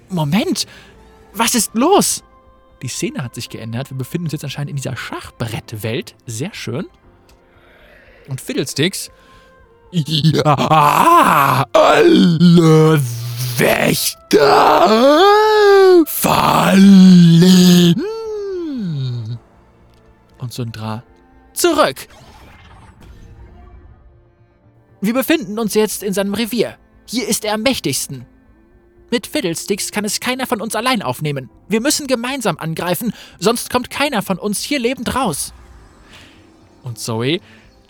Moment. 0.08 0.66
Was 1.32 1.54
ist 1.54 1.74
los? 1.74 2.22
Die 2.82 2.88
Szene 2.88 3.24
hat 3.24 3.34
sich 3.34 3.48
geändert. 3.48 3.90
Wir 3.90 3.96
befinden 3.96 4.26
uns 4.26 4.32
jetzt 4.32 4.44
anscheinend 4.44 4.70
in 4.70 4.76
dieser 4.76 4.96
Schachbrettwelt. 4.96 6.14
Sehr 6.26 6.52
schön. 6.52 6.86
Und 8.28 8.40
Fiddlesticks 8.40 9.10
Ja, 9.92 11.66
alle 11.72 13.00
Wächter 13.58 15.20
fallen. 16.06 17.94
Und 20.38 20.52
Sundra 20.52 21.02
zurück. 21.52 22.08
Wir 25.02 25.14
befinden 25.14 25.58
uns 25.58 25.74
jetzt 25.74 26.04
in 26.04 26.12
seinem 26.12 26.32
Revier. 26.32 26.78
Hier 27.06 27.26
ist 27.26 27.44
er 27.44 27.54
am 27.54 27.62
mächtigsten. 27.62 28.24
Mit 29.10 29.26
Fiddlesticks 29.26 29.90
kann 29.90 30.04
es 30.04 30.20
keiner 30.20 30.46
von 30.46 30.60
uns 30.60 30.76
allein 30.76 31.02
aufnehmen. 31.02 31.50
Wir 31.68 31.80
müssen 31.80 32.06
gemeinsam 32.06 32.56
angreifen, 32.56 33.12
sonst 33.40 33.68
kommt 33.68 33.90
keiner 33.90 34.22
von 34.22 34.38
uns 34.38 34.62
hier 34.62 34.78
lebend 34.78 35.16
raus. 35.16 35.52
Und 36.84 37.00
Zoe, 37.00 37.40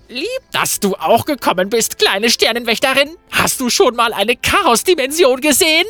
lieb, 0.08 0.26
dass 0.52 0.80
du 0.80 0.94
auch 0.94 1.26
gekommen 1.26 1.68
bist, 1.68 1.98
kleine 1.98 2.30
Sternenwächterin. 2.30 3.10
Hast 3.30 3.60
du 3.60 3.68
schon 3.68 3.94
mal 3.94 4.14
eine 4.14 4.34
Chaos-Dimension 4.34 5.42
gesehen? 5.42 5.86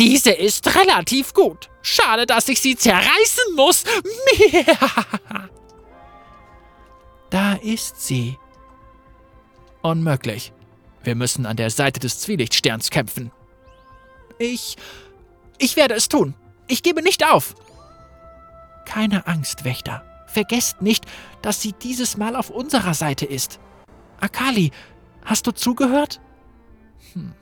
Diese 0.00 0.32
ist 0.32 0.74
relativ 0.74 1.32
gut. 1.32 1.70
Schade, 1.80 2.26
dass 2.26 2.48
ich 2.48 2.60
sie 2.60 2.74
zerreißen 2.74 3.54
muss. 3.54 3.84
da 7.30 7.54
ist 7.54 8.02
sie. 8.04 8.36
Unmöglich. 9.82 10.52
Wir 11.06 11.14
müssen 11.14 11.46
an 11.46 11.56
der 11.56 11.70
Seite 11.70 12.00
des 12.00 12.18
Zwielichtsterns 12.18 12.90
kämpfen. 12.90 13.30
Ich. 14.38 14.76
Ich 15.56 15.76
werde 15.76 15.94
es 15.94 16.08
tun. 16.08 16.34
Ich 16.66 16.82
gebe 16.82 17.00
nicht 17.00 17.24
auf. 17.24 17.54
Keine 18.84 19.26
Angst, 19.28 19.64
Wächter. 19.64 20.04
Vergesst 20.26 20.82
nicht, 20.82 21.06
dass 21.42 21.62
sie 21.62 21.72
dieses 21.72 22.16
Mal 22.16 22.34
auf 22.34 22.50
unserer 22.50 22.92
Seite 22.92 23.24
ist. 23.24 23.60
Akali, 24.20 24.72
hast 25.24 25.46
du 25.46 25.52
zugehört? 25.52 26.20
Hm. 27.12 27.32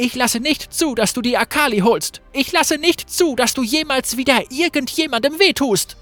Ich 0.02 0.14
lasse 0.14 0.40
nicht 0.40 0.72
zu, 0.72 0.94
dass 0.94 1.12
du 1.12 1.20
die 1.20 1.36
Akali 1.36 1.80
holst. 1.80 2.22
Ich 2.32 2.50
lasse 2.52 2.78
nicht 2.78 3.10
zu, 3.10 3.36
dass 3.36 3.52
du 3.52 3.62
jemals 3.62 4.16
wieder 4.16 4.50
irgendjemandem 4.50 5.38
wehtust. 5.38 5.98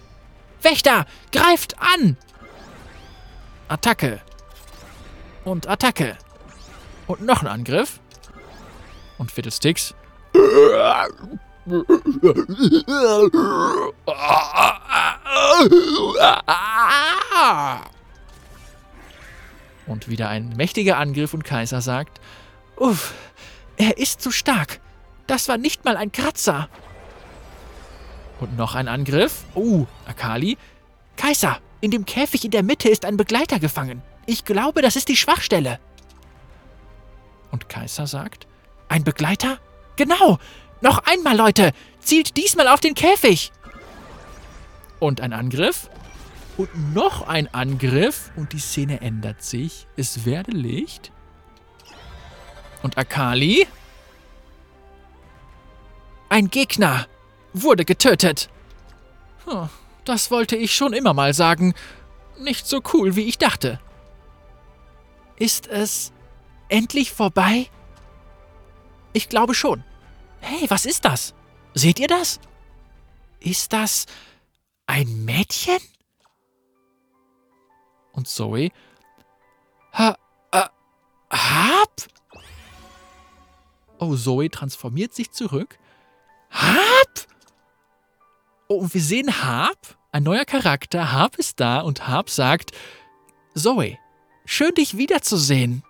Wächter, 0.63 1.05
greift 1.33 1.75
an! 1.81 2.17
Attacke. 3.67 4.21
Und 5.45 5.69
Attacke. 5.69 6.17
Und 7.09 7.23
noch 7.23 7.43
ein 7.43 7.49
Angriff. 7.49 7.99
Und 9.19 9.33
Fiddlesticks. 9.33 9.97
Und 19.87 20.09
wieder 20.09 20.29
ein 20.29 20.51
mächtiger 20.57 20.99
Angriff 20.99 21.35
und 21.35 21.43
Kaiser 21.43 21.81
sagt, 21.81 22.21
Uff, 22.79 23.13
er 23.79 23.97
ist 23.97 24.21
zu 24.21 24.31
stark. 24.31 24.81
Das 25.27 25.49
war 25.49 25.57
nicht 25.57 25.85
mal 25.85 25.97
ein 25.97 26.13
Kratzer. 26.13 26.69
Und 28.41 28.57
noch 28.57 28.75
ein 28.75 28.89
Angriff. 28.89 29.45
Oh, 29.55 29.87
Akali. 30.07 30.59
Kaiser, 31.17 31.59
in 31.81 31.91
dem 31.91 32.05
Käfig 32.05 32.45
in 32.45 32.51
der 32.51 32.63
Mitte 32.63 32.89
ist 32.89 33.05
ein 33.05 33.17
Begleiter 33.17 33.59
gefangen. 33.59 34.03
Ich 34.27 34.45
glaube, 34.45 34.83
das 34.83 34.97
ist 34.97 35.09
die 35.09 35.17
Schwachstelle. 35.17 35.79
Und 37.51 37.69
Kaiser 37.69 38.07
sagt, 38.07 38.47
ein 38.89 39.05
Begleiter? 39.05 39.59
Genau. 39.97 40.39
Noch 40.81 41.03
einmal, 41.07 41.37
Leute. 41.37 41.73
Zielt 42.01 42.37
diesmal 42.37 42.69
auf 42.69 42.81
den 42.81 42.95
Käfig. 42.95 43.53
Und 45.01 45.21
ein 45.21 45.33
Angriff. 45.33 45.89
Und 46.57 46.95
noch 46.95 47.27
ein 47.27 47.53
Angriff. 47.53 48.31
Und 48.37 48.53
die 48.53 48.59
Szene 48.59 49.01
ändert 49.01 49.43
sich. 49.43 49.87
Es 49.97 50.25
werde 50.25 50.53
Licht. 50.53 51.13
Und 52.89 52.97
Akali? 52.97 53.69
Ein 56.31 56.49
Gegner 56.49 57.07
wurde 57.53 57.85
getötet. 57.85 58.49
Das 60.07 60.31
wollte 60.31 60.57
ich 60.57 60.75
schon 60.75 60.95
immer 60.95 61.13
mal 61.13 61.35
sagen. 61.35 61.75
Nicht 62.39 62.67
so 62.67 62.81
cool, 62.95 63.15
wie 63.15 63.25
ich 63.25 63.37
dachte. 63.37 63.79
Ist 65.37 65.67
es 65.67 66.15
endlich 66.71 67.13
vorbei? 67.13 67.67
Ich 69.13 69.29
glaube 69.29 69.53
schon. 69.53 69.85
Hey, 70.41 70.71
was 70.71 70.87
ist 70.87 71.05
das? 71.05 71.35
Seht 71.75 71.99
ihr 71.99 72.09
das? 72.09 72.41
Ist 73.39 73.75
das 73.75 74.07
ein 74.87 75.27
Mädchen? 75.27 75.77
Und 78.13 78.29
Zoe? 78.29 78.71
Ha, 79.93 80.17
äh, 80.53 80.65
hab? 81.31 82.19
Oh, 83.99 84.15
Zoe 84.15 84.51
transformiert 84.51 85.15
sich 85.15 85.33
zurück. 85.33 85.79
Hab? 86.51 87.27
Oh, 88.69 88.77
und 88.77 88.95
wir 88.95 89.01
sehen 89.01 89.43
Hab, 89.45 89.77
ein 90.13 90.23
neuer 90.23 90.45
Charakter. 90.45 91.13
Hab 91.13 91.37
ist 91.37 91.61
da 91.61 91.81
und 91.81 92.07
Hab 92.09 92.31
sagt: 92.31 92.73
Zoe, 93.55 93.99
schön 94.45 94.75
dich 94.75 94.97
wiederzusehen. 94.97 95.83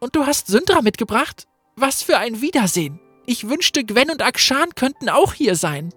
Und 0.00 0.16
du 0.16 0.26
hast 0.26 0.46
Syndra 0.46 0.82
mitgebracht? 0.82 1.46
Was 1.76 2.02
für 2.02 2.18
ein 2.18 2.40
Wiedersehen. 2.40 3.00
Ich 3.26 3.48
wünschte, 3.48 3.84
Gwen 3.84 4.10
und 4.10 4.22
Akshan 4.22 4.74
könnten 4.74 5.08
auch 5.08 5.34
hier 5.34 5.56
sein. 5.56 5.92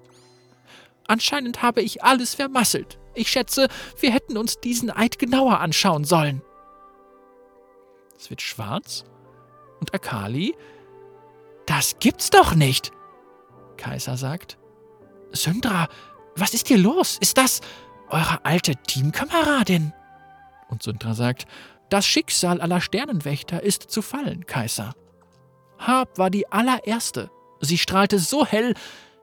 Anscheinend 1.07 1.61
habe 1.61 1.81
ich 1.81 2.03
alles 2.03 2.35
vermasselt. 2.35 2.99
Ich 3.13 3.29
schätze, 3.29 3.67
wir 3.99 4.11
hätten 4.11 4.37
uns 4.37 4.59
diesen 4.59 4.89
Eid 4.89 5.19
genauer 5.19 5.59
anschauen 5.59 6.05
sollen. 6.05 6.41
Es 8.17 8.29
wird 8.29 8.41
schwarz. 8.41 9.05
Und 9.79 9.93
Akali? 9.93 10.55
Das 11.69 11.99
gibt's 11.99 12.31
doch 12.31 12.55
nicht. 12.55 12.91
Kaiser 13.77 14.17
sagt. 14.17 14.57
Syndra, 15.33 15.87
was 16.35 16.55
ist 16.55 16.67
hier 16.67 16.79
los? 16.79 17.19
Ist 17.21 17.37
das 17.37 17.61
eure 18.09 18.43
alte 18.43 18.75
Teamkameradin? 18.75 19.93
Und 20.69 20.81
Syndra 20.81 21.13
sagt, 21.13 21.45
das 21.91 22.07
Schicksal 22.07 22.59
aller 22.59 22.81
Sternenwächter 22.81 23.61
ist 23.61 23.83
zu 23.91 24.01
fallen, 24.01 24.47
Kaiser. 24.47 24.95
Hab 25.77 26.17
war 26.17 26.31
die 26.31 26.51
allererste. 26.51 27.29
Sie 27.61 27.77
strahlte 27.77 28.17
so 28.17 28.47
hell, 28.47 28.73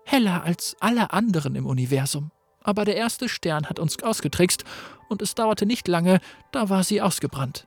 heller 0.05 0.45
als 0.45 0.77
alle 0.79 1.13
anderen 1.13 1.57
im 1.57 1.67
Universum. 1.67 2.31
Aber 2.63 2.85
der 2.85 2.95
erste 2.95 3.29
Stern 3.29 3.67
hat 3.69 3.81
uns 3.81 4.01
ausgetrickst, 4.01 4.63
und 5.09 5.21
es 5.21 5.35
dauerte 5.35 5.67
nicht 5.67 5.89
lange, 5.89 6.21
da 6.53 6.69
war 6.69 6.85
sie 6.85 7.03
ausgebrannt. 7.03 7.67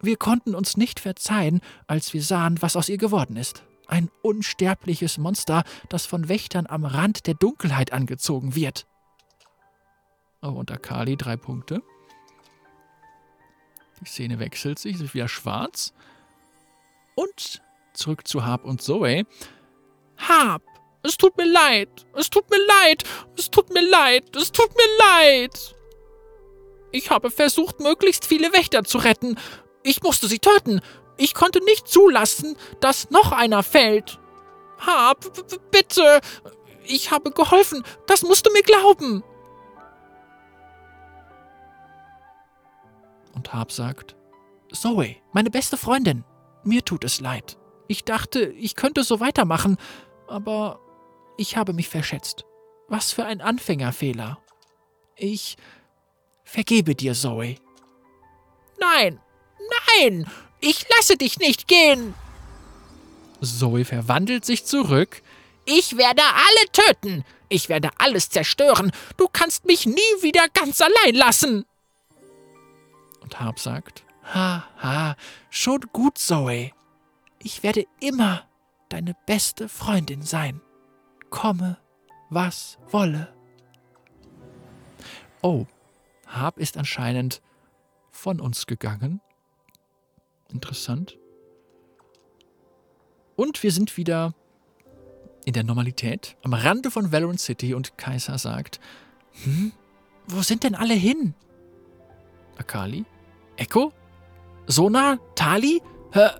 Wir 0.00 0.16
konnten 0.16 0.56
uns 0.56 0.76
nicht 0.76 0.98
verzeihen, 0.98 1.60
als 1.86 2.12
wir 2.12 2.22
sahen, 2.22 2.60
was 2.60 2.74
aus 2.74 2.88
ihr 2.88 2.98
geworden 2.98 3.36
ist. 3.36 3.62
Ein 3.88 4.10
unsterbliches 4.22 5.18
Monster, 5.18 5.64
das 5.88 6.06
von 6.06 6.28
Wächtern 6.28 6.66
am 6.66 6.84
Rand 6.84 7.26
der 7.26 7.34
Dunkelheit 7.34 7.92
angezogen 7.92 8.54
wird. 8.54 8.86
Oh, 10.42 10.48
und 10.48 10.70
Akali 10.70 11.16
drei 11.16 11.36
Punkte. 11.36 11.82
Die 14.00 14.06
Szene 14.06 14.38
wechselt 14.38 14.78
sich, 14.78 15.00
ist 15.00 15.14
wieder 15.14 15.28
schwarz. 15.28 15.92
Und 17.14 17.62
zurück 17.94 18.28
zu 18.28 18.44
Harp 18.44 18.64
und 18.64 18.82
Zoe. 18.82 19.24
Harp, 20.18 20.62
es 21.02 21.16
tut 21.16 21.36
mir 21.36 21.46
leid, 21.46 21.88
es 22.14 22.28
tut 22.28 22.50
mir 22.50 22.58
leid, 22.58 23.04
es 23.36 23.50
tut 23.50 23.72
mir 23.72 23.88
leid, 23.88 24.36
es 24.36 24.52
tut 24.52 24.70
mir 24.76 24.98
leid. 24.98 25.74
Ich 26.92 27.10
habe 27.10 27.30
versucht, 27.30 27.80
möglichst 27.80 28.26
viele 28.26 28.52
Wächter 28.52 28.84
zu 28.84 28.98
retten. 28.98 29.38
Ich 29.82 30.02
musste 30.02 30.28
sie 30.28 30.38
töten. 30.38 30.80
Ich 31.16 31.34
konnte 31.34 31.64
nicht 31.64 31.88
zulassen, 31.88 32.56
dass 32.80 33.10
noch 33.10 33.32
einer 33.32 33.62
fällt. 33.62 34.18
Harp, 34.78 35.24
bitte. 35.70 36.20
Ich 36.84 37.10
habe 37.10 37.30
geholfen. 37.30 37.82
Das 38.06 38.22
musst 38.22 38.46
du 38.46 38.52
mir 38.52 38.62
glauben. 38.62 39.22
Und 43.34 43.52
Harp 43.52 43.72
sagt, 43.72 44.16
Zoe, 44.72 45.16
meine 45.32 45.50
beste 45.50 45.76
Freundin, 45.76 46.24
mir 46.64 46.84
tut 46.84 47.04
es 47.04 47.20
leid. 47.20 47.56
Ich 47.88 48.04
dachte, 48.04 48.40
ich 48.40 48.74
könnte 48.74 49.04
so 49.04 49.20
weitermachen, 49.20 49.76
aber 50.26 50.80
ich 51.36 51.56
habe 51.56 51.72
mich 51.72 51.88
verschätzt. 51.88 52.44
Was 52.88 53.12
für 53.12 53.24
ein 53.24 53.40
Anfängerfehler. 53.40 54.38
Ich 55.16 55.56
vergebe 56.44 56.94
dir, 56.94 57.14
Zoe. 57.14 57.56
Nein, 58.78 59.20
nein, 59.98 60.26
ich 60.60 60.86
lasse 60.96 61.16
dich 61.16 61.38
nicht 61.38 61.68
gehen. 61.68 62.14
Zoe 63.40 63.84
verwandelt 63.84 64.44
sich 64.44 64.64
zurück. 64.64 65.22
Ich 65.64 65.96
werde 65.96 66.22
alle 66.22 66.72
töten. 66.72 67.24
Ich 67.48 67.68
werde 67.68 67.90
alles 67.98 68.28
zerstören. 68.28 68.92
Du 69.16 69.28
kannst 69.28 69.66
mich 69.66 69.86
nie 69.86 70.22
wieder 70.22 70.48
ganz 70.48 70.80
allein 70.80 71.14
lassen. 71.14 71.64
Und 73.20 73.38
Harp 73.40 73.58
sagt, 73.58 74.04
Ha, 74.34 74.64
ha, 74.82 75.16
schon 75.50 75.80
gut, 75.92 76.18
Zoe. 76.18 76.72
Ich 77.38 77.62
werde 77.62 77.86
immer 78.00 78.44
deine 78.88 79.14
beste 79.26 79.68
Freundin 79.68 80.22
sein. 80.22 80.60
Komme, 81.30 81.78
was 82.28 82.78
wolle. 82.90 83.32
Oh, 85.42 85.66
Harp 86.26 86.58
ist 86.58 86.76
anscheinend 86.76 87.40
von 88.10 88.40
uns 88.40 88.66
gegangen. 88.66 89.20
Interessant. 90.56 91.18
Und 93.36 93.62
wir 93.62 93.70
sind 93.70 93.98
wieder 93.98 94.34
in 95.44 95.52
der 95.52 95.64
Normalität, 95.64 96.34
am 96.42 96.54
Rande 96.54 96.90
von 96.90 97.12
Valorant 97.12 97.38
City 97.38 97.74
und 97.74 97.98
Kaiser 97.98 98.38
sagt, 98.38 98.80
hm, 99.44 99.72
wo 100.28 100.40
sind 100.40 100.64
denn 100.64 100.74
alle 100.74 100.94
hin? 100.94 101.34
Akali? 102.56 103.04
Echo? 103.56 103.92
Sona? 104.66 105.18
Tali? 105.34 105.82
Hä? 106.12 106.30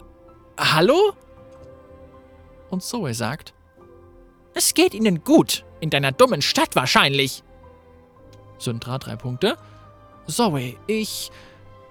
Hallo? 0.58 1.12
Und 2.70 2.82
Zoe 2.82 3.12
sagt, 3.12 3.52
es 4.54 4.72
geht 4.72 4.94
ihnen 4.94 5.24
gut, 5.24 5.66
in 5.80 5.90
deiner 5.90 6.12
dummen 6.12 6.40
Stadt 6.40 6.74
wahrscheinlich. 6.74 7.44
Syndra, 8.56 8.96
drei 8.96 9.16
Punkte. 9.16 9.58
Zoe, 10.26 10.74
ich... 10.86 11.30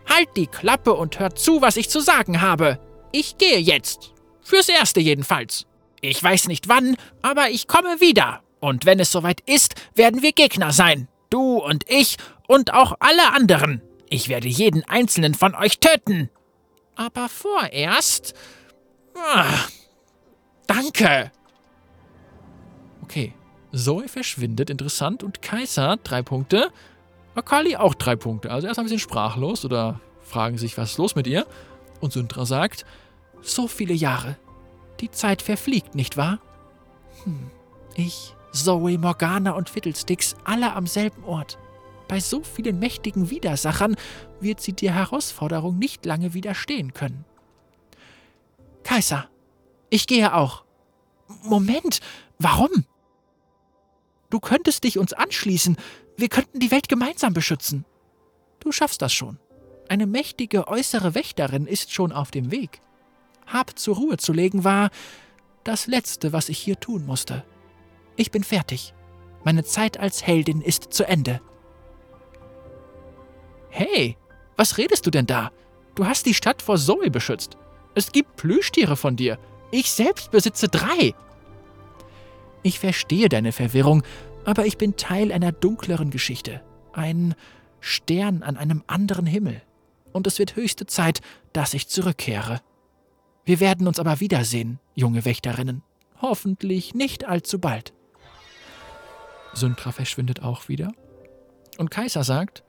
Halt 0.09 0.29
die 0.35 0.47
Klappe 0.47 0.93
und 0.93 1.19
hör 1.19 1.35
zu, 1.35 1.61
was 1.61 1.77
ich 1.77 1.89
zu 1.89 1.99
sagen 1.99 2.41
habe. 2.41 2.79
Ich 3.11 3.37
gehe 3.37 3.59
jetzt. 3.59 4.13
Fürs 4.41 4.69
Erste 4.69 4.99
jedenfalls. 4.99 5.65
Ich 6.01 6.21
weiß 6.21 6.47
nicht 6.47 6.67
wann, 6.67 6.97
aber 7.21 7.49
ich 7.49 7.67
komme 7.67 7.99
wieder. 7.99 8.41
Und 8.59 8.85
wenn 8.85 8.99
es 8.99 9.11
soweit 9.11 9.41
ist, 9.41 9.75
werden 9.95 10.21
wir 10.21 10.31
Gegner 10.31 10.71
sein. 10.71 11.07
Du 11.29 11.57
und 11.57 11.89
ich 11.89 12.17
und 12.47 12.73
auch 12.73 12.95
alle 12.99 13.33
anderen. 13.33 13.81
Ich 14.09 14.29
werde 14.29 14.47
jeden 14.47 14.83
einzelnen 14.83 15.33
von 15.33 15.55
euch 15.55 15.79
töten. 15.79 16.29
Aber 16.95 17.27
vorerst. 17.27 18.33
Ah, 19.15 19.65
danke. 20.67 21.31
Okay. 23.03 23.33
Zoe 23.73 24.07
verschwindet, 24.07 24.69
interessant. 24.69 25.23
Und 25.23 25.41
Kaiser, 25.41 25.97
drei 26.03 26.21
Punkte. 26.21 26.71
Akali 27.35 27.75
auch 27.75 27.93
drei 27.93 28.15
Punkte. 28.15 28.51
Also 28.51 28.67
erst 28.67 28.79
ein 28.79 28.85
bisschen 28.85 28.99
sprachlos 28.99 29.65
oder 29.65 29.99
fragen 30.21 30.57
sich, 30.57 30.77
was 30.77 30.91
ist 30.91 30.97
los 30.97 31.15
mit 31.15 31.27
ihr. 31.27 31.45
Und 31.99 32.13
Syndra 32.13 32.45
sagt, 32.45 32.85
so 33.41 33.67
viele 33.67 33.93
Jahre. 33.93 34.37
Die 35.01 35.11
Zeit 35.11 35.41
verfliegt, 35.41 35.95
nicht 35.95 36.17
wahr? 36.17 36.39
Hm. 37.23 37.51
Ich, 37.95 38.33
Zoe, 38.51 38.97
Morgana 38.97 39.51
und 39.51 39.69
Fiddlesticks, 39.69 40.35
alle 40.43 40.73
am 40.73 40.87
selben 40.87 41.23
Ort. 41.23 41.57
Bei 42.07 42.19
so 42.19 42.43
vielen 42.43 42.79
mächtigen 42.79 43.29
Widersachern 43.29 43.95
wird 44.39 44.61
sie 44.61 44.73
der 44.73 44.93
Herausforderung 44.93 45.77
nicht 45.77 46.05
lange 46.05 46.33
widerstehen 46.33 46.93
können. 46.93 47.25
Kaiser, 48.83 49.27
ich 49.89 50.07
gehe 50.07 50.33
auch. 50.33 50.63
Moment, 51.43 51.99
warum? 52.37 52.85
Du 54.29 54.39
könntest 54.39 54.83
dich 54.83 54.99
uns 54.99 55.13
anschließen. 55.13 55.77
Wir 56.17 56.29
könnten 56.29 56.59
die 56.59 56.71
Welt 56.71 56.87
gemeinsam 56.87 57.33
beschützen. 57.33 57.85
Du 58.59 58.71
schaffst 58.71 59.01
das 59.01 59.13
schon. 59.13 59.37
Eine 59.89 60.07
mächtige 60.07 60.67
äußere 60.67 61.13
Wächterin 61.13 61.67
ist 61.67 61.93
schon 61.93 62.11
auf 62.11 62.31
dem 62.31 62.51
Weg. 62.51 62.81
Hab 63.45 63.77
zur 63.77 63.95
Ruhe 63.95 64.17
zu 64.17 64.33
legen 64.33 64.63
war 64.63 64.89
das 65.63 65.87
Letzte, 65.87 66.33
was 66.33 66.49
ich 66.49 66.57
hier 66.57 66.79
tun 66.79 67.05
musste. 67.05 67.43
Ich 68.15 68.31
bin 68.31 68.43
fertig. 68.43 68.93
Meine 69.43 69.63
Zeit 69.63 69.99
als 69.99 70.25
Heldin 70.25 70.61
ist 70.61 70.93
zu 70.93 71.07
Ende. 71.07 71.41
Hey, 73.69 74.17
was 74.55 74.77
redest 74.77 75.05
du 75.05 75.11
denn 75.11 75.27
da? 75.27 75.51
Du 75.95 76.05
hast 76.05 76.25
die 76.25 76.33
Stadt 76.33 76.61
vor 76.61 76.77
Zoe 76.77 77.11
beschützt. 77.11 77.57
Es 77.93 78.11
gibt 78.11 78.37
Plüschtiere 78.37 78.95
von 78.95 79.15
dir. 79.15 79.37
Ich 79.71 79.91
selbst 79.91 80.31
besitze 80.31 80.67
drei. 80.67 81.13
Ich 82.63 82.79
verstehe 82.79 83.29
deine 83.29 83.51
Verwirrung, 83.51 84.03
aber 84.45 84.65
ich 84.65 84.77
bin 84.77 84.95
Teil 84.95 85.31
einer 85.31 85.51
dunkleren 85.51 86.11
Geschichte. 86.11 86.61
Ein 86.93 87.35
Stern 87.79 88.43
an 88.43 88.57
einem 88.57 88.83
anderen 88.87 89.25
Himmel. 89.25 89.61
Und 90.13 90.27
es 90.27 90.39
wird 90.39 90.55
höchste 90.55 90.85
Zeit, 90.85 91.21
dass 91.51 91.73
ich 91.73 91.87
zurückkehre. 91.87 92.61
Wir 93.43 93.59
werden 93.59 93.87
uns 93.87 93.99
aber 93.99 94.19
wiedersehen, 94.19 94.79
junge 94.93 95.25
Wächterinnen. 95.25 95.83
Hoffentlich 96.21 96.95
nicht 96.95 97.25
allzu 97.25 97.59
bald. 97.59 97.93
Syntra 99.53 99.91
verschwindet 99.91 100.41
auch 100.41 100.67
wieder. 100.67 100.93
Und 101.77 101.91
Kaiser 101.91 102.23
sagt, 102.23 102.63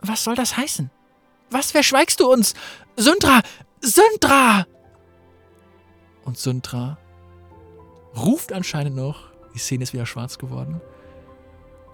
was 0.00 0.24
soll 0.24 0.34
das 0.34 0.56
heißen? 0.56 0.90
Was 1.50 1.72
verschweigst 1.72 2.20
du 2.20 2.30
uns? 2.30 2.54
Syntra! 2.96 3.40
Syntra! 3.80 4.66
Und 6.24 6.38
Syntra 6.38 6.98
ruft 8.16 8.52
anscheinend 8.52 8.96
noch, 8.96 9.30
die 9.54 9.58
Szene 9.58 9.84
ist 9.84 9.92
wieder 9.92 10.06
schwarz 10.06 10.38
geworden, 10.38 10.80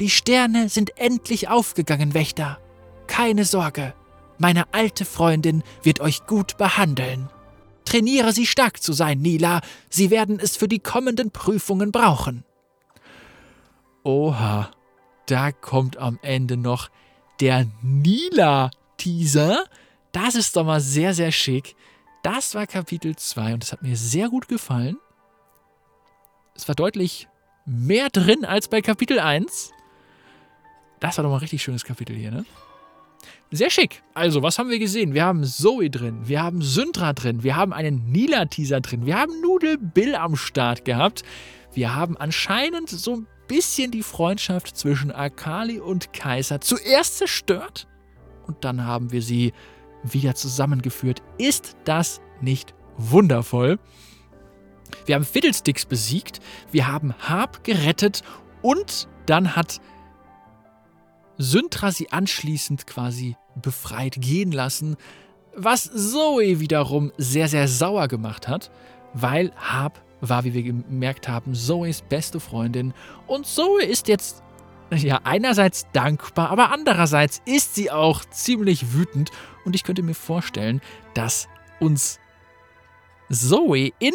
die 0.00 0.10
Sterne 0.10 0.68
sind 0.68 0.98
endlich 0.98 1.48
aufgegangen, 1.48 2.14
Wächter. 2.14 2.58
Keine 3.06 3.44
Sorge, 3.44 3.94
meine 4.38 4.72
alte 4.72 5.04
Freundin 5.04 5.62
wird 5.82 6.00
euch 6.00 6.26
gut 6.26 6.56
behandeln. 6.56 7.30
Trainiere 7.84 8.32
sie 8.32 8.46
stark 8.46 8.82
zu 8.82 8.92
sein, 8.92 9.20
Nila. 9.20 9.60
Sie 9.88 10.10
werden 10.10 10.40
es 10.40 10.56
für 10.56 10.68
die 10.68 10.80
kommenden 10.80 11.30
Prüfungen 11.30 11.92
brauchen. 11.92 12.44
Oha, 14.02 14.70
da 15.26 15.52
kommt 15.52 15.96
am 15.96 16.18
Ende 16.22 16.56
noch 16.56 16.90
der 17.40 17.66
Nila-Teaser. 17.82 19.64
Das 20.12 20.34
ist 20.34 20.56
doch 20.56 20.64
mal 20.64 20.80
sehr, 20.80 21.14
sehr 21.14 21.32
schick. 21.32 21.76
Das 22.22 22.54
war 22.54 22.66
Kapitel 22.66 23.16
2 23.16 23.54
und 23.54 23.62
das 23.62 23.72
hat 23.72 23.82
mir 23.82 23.96
sehr 23.96 24.28
gut 24.28 24.48
gefallen. 24.48 24.96
Es 26.54 26.68
war 26.68 26.74
deutlich 26.74 27.28
mehr 27.66 28.08
drin 28.10 28.44
als 28.44 28.68
bei 28.68 28.80
Kapitel 28.80 29.18
1. 29.18 29.73
Das 31.04 31.18
war 31.18 31.24
doch 31.24 31.28
mal 31.28 31.36
ein 31.36 31.40
richtig 31.40 31.62
schönes 31.62 31.84
Kapitel 31.84 32.16
hier, 32.16 32.30
ne? 32.30 32.46
Sehr 33.50 33.68
schick. 33.68 34.02
Also, 34.14 34.40
was 34.42 34.58
haben 34.58 34.70
wir 34.70 34.78
gesehen? 34.78 35.12
Wir 35.12 35.26
haben 35.26 35.44
Zoe 35.44 35.90
drin, 35.90 36.20
wir 36.24 36.42
haben 36.42 36.62
Syndra 36.62 37.12
drin, 37.12 37.42
wir 37.42 37.56
haben 37.56 37.74
einen 37.74 38.10
Nila-Teaser 38.10 38.80
drin, 38.80 39.04
wir 39.04 39.18
haben 39.18 39.38
Nudel 39.42 39.76
Bill 39.76 40.14
am 40.14 40.34
Start 40.34 40.86
gehabt. 40.86 41.22
Wir 41.74 41.94
haben 41.94 42.16
anscheinend 42.16 42.88
so 42.88 43.16
ein 43.16 43.26
bisschen 43.48 43.90
die 43.90 44.02
Freundschaft 44.02 44.78
zwischen 44.78 45.12
Akali 45.12 45.78
und 45.78 46.14
Kaiser 46.14 46.62
zuerst 46.62 47.18
zerstört 47.18 47.86
und 48.46 48.64
dann 48.64 48.86
haben 48.86 49.12
wir 49.12 49.20
sie 49.20 49.52
wieder 50.04 50.34
zusammengeführt. 50.34 51.20
Ist 51.36 51.76
das 51.84 52.22
nicht 52.40 52.74
wundervoll? 52.96 53.78
Wir 55.04 55.16
haben 55.16 55.24
Fiddlesticks 55.26 55.84
besiegt, 55.84 56.40
wir 56.72 56.88
haben 56.88 57.12
Harp 57.18 57.62
gerettet 57.62 58.22
und 58.62 59.06
dann 59.26 59.54
hat 59.54 59.82
Syntra 61.38 61.90
sie 61.90 62.10
anschließend 62.10 62.86
quasi 62.86 63.36
befreit 63.60 64.16
gehen 64.20 64.52
lassen, 64.52 64.96
was 65.56 65.84
Zoe 65.84 66.60
wiederum 66.60 67.12
sehr, 67.16 67.48
sehr 67.48 67.68
sauer 67.68 68.08
gemacht 68.08 68.48
hat, 68.48 68.70
weil 69.12 69.52
Harp 69.56 70.02
war, 70.20 70.44
wie 70.44 70.54
wir 70.54 70.62
gemerkt 70.62 71.28
haben, 71.28 71.54
Zoes 71.54 72.02
beste 72.02 72.40
Freundin. 72.40 72.94
Und 73.26 73.46
Zoe 73.46 73.82
ist 73.84 74.08
jetzt 74.08 74.42
ja 74.90 75.20
einerseits 75.24 75.86
dankbar, 75.92 76.50
aber 76.50 76.70
andererseits 76.70 77.42
ist 77.46 77.74
sie 77.74 77.90
auch 77.90 78.24
ziemlich 78.26 78.92
wütend. 78.92 79.30
Und 79.64 79.74
ich 79.74 79.84
könnte 79.84 80.02
mir 80.02 80.14
vorstellen, 80.14 80.80
dass 81.14 81.48
uns 81.80 82.20
Zoe 83.30 83.92
in 83.98 84.14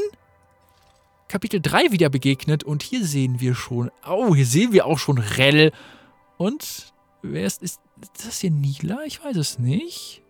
Kapitel 1.27 1.61
3 1.61 1.91
wieder 1.91 2.09
begegnet 2.09 2.63
und 2.63 2.81
hier 2.81 3.05
sehen 3.05 3.39
wir 3.39 3.53
schon, 3.53 3.91
oh, 4.07 4.33
hier 4.35 4.45
sehen 4.45 4.71
wir 4.71 4.85
auch 4.85 4.97
schon 4.97 5.17
Rell. 5.17 5.71
Und 6.37 6.93
wer 7.21 7.45
ist, 7.45 7.61
ist 7.61 7.81
das 8.23 8.39
hier 8.39 8.51
Nila? 8.51 9.03
Ich 9.05 9.23
weiß 9.23 9.37
es 9.37 9.59
nicht. 9.59 10.21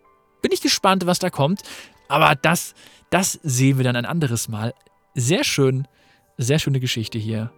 Bin 0.42 0.52
ich 0.52 0.60
gespannt, 0.60 1.06
was 1.06 1.18
da 1.18 1.30
kommt. 1.30 1.62
Aber 2.08 2.34
das, 2.34 2.74
das 3.10 3.32
sehen 3.42 3.76
wir 3.78 3.84
dann 3.84 3.96
ein 3.96 4.06
anderes 4.06 4.48
Mal. 4.48 4.74
Sehr 5.14 5.44
schön, 5.44 5.86
sehr 6.38 6.58
schöne 6.58 6.80
Geschichte 6.80 7.18
hier. 7.18 7.52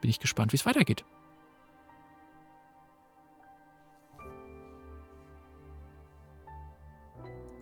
Bin 0.00 0.10
ich 0.10 0.20
gespannt, 0.20 0.52
wie 0.52 0.56
es 0.56 0.66
weitergeht. 0.66 1.04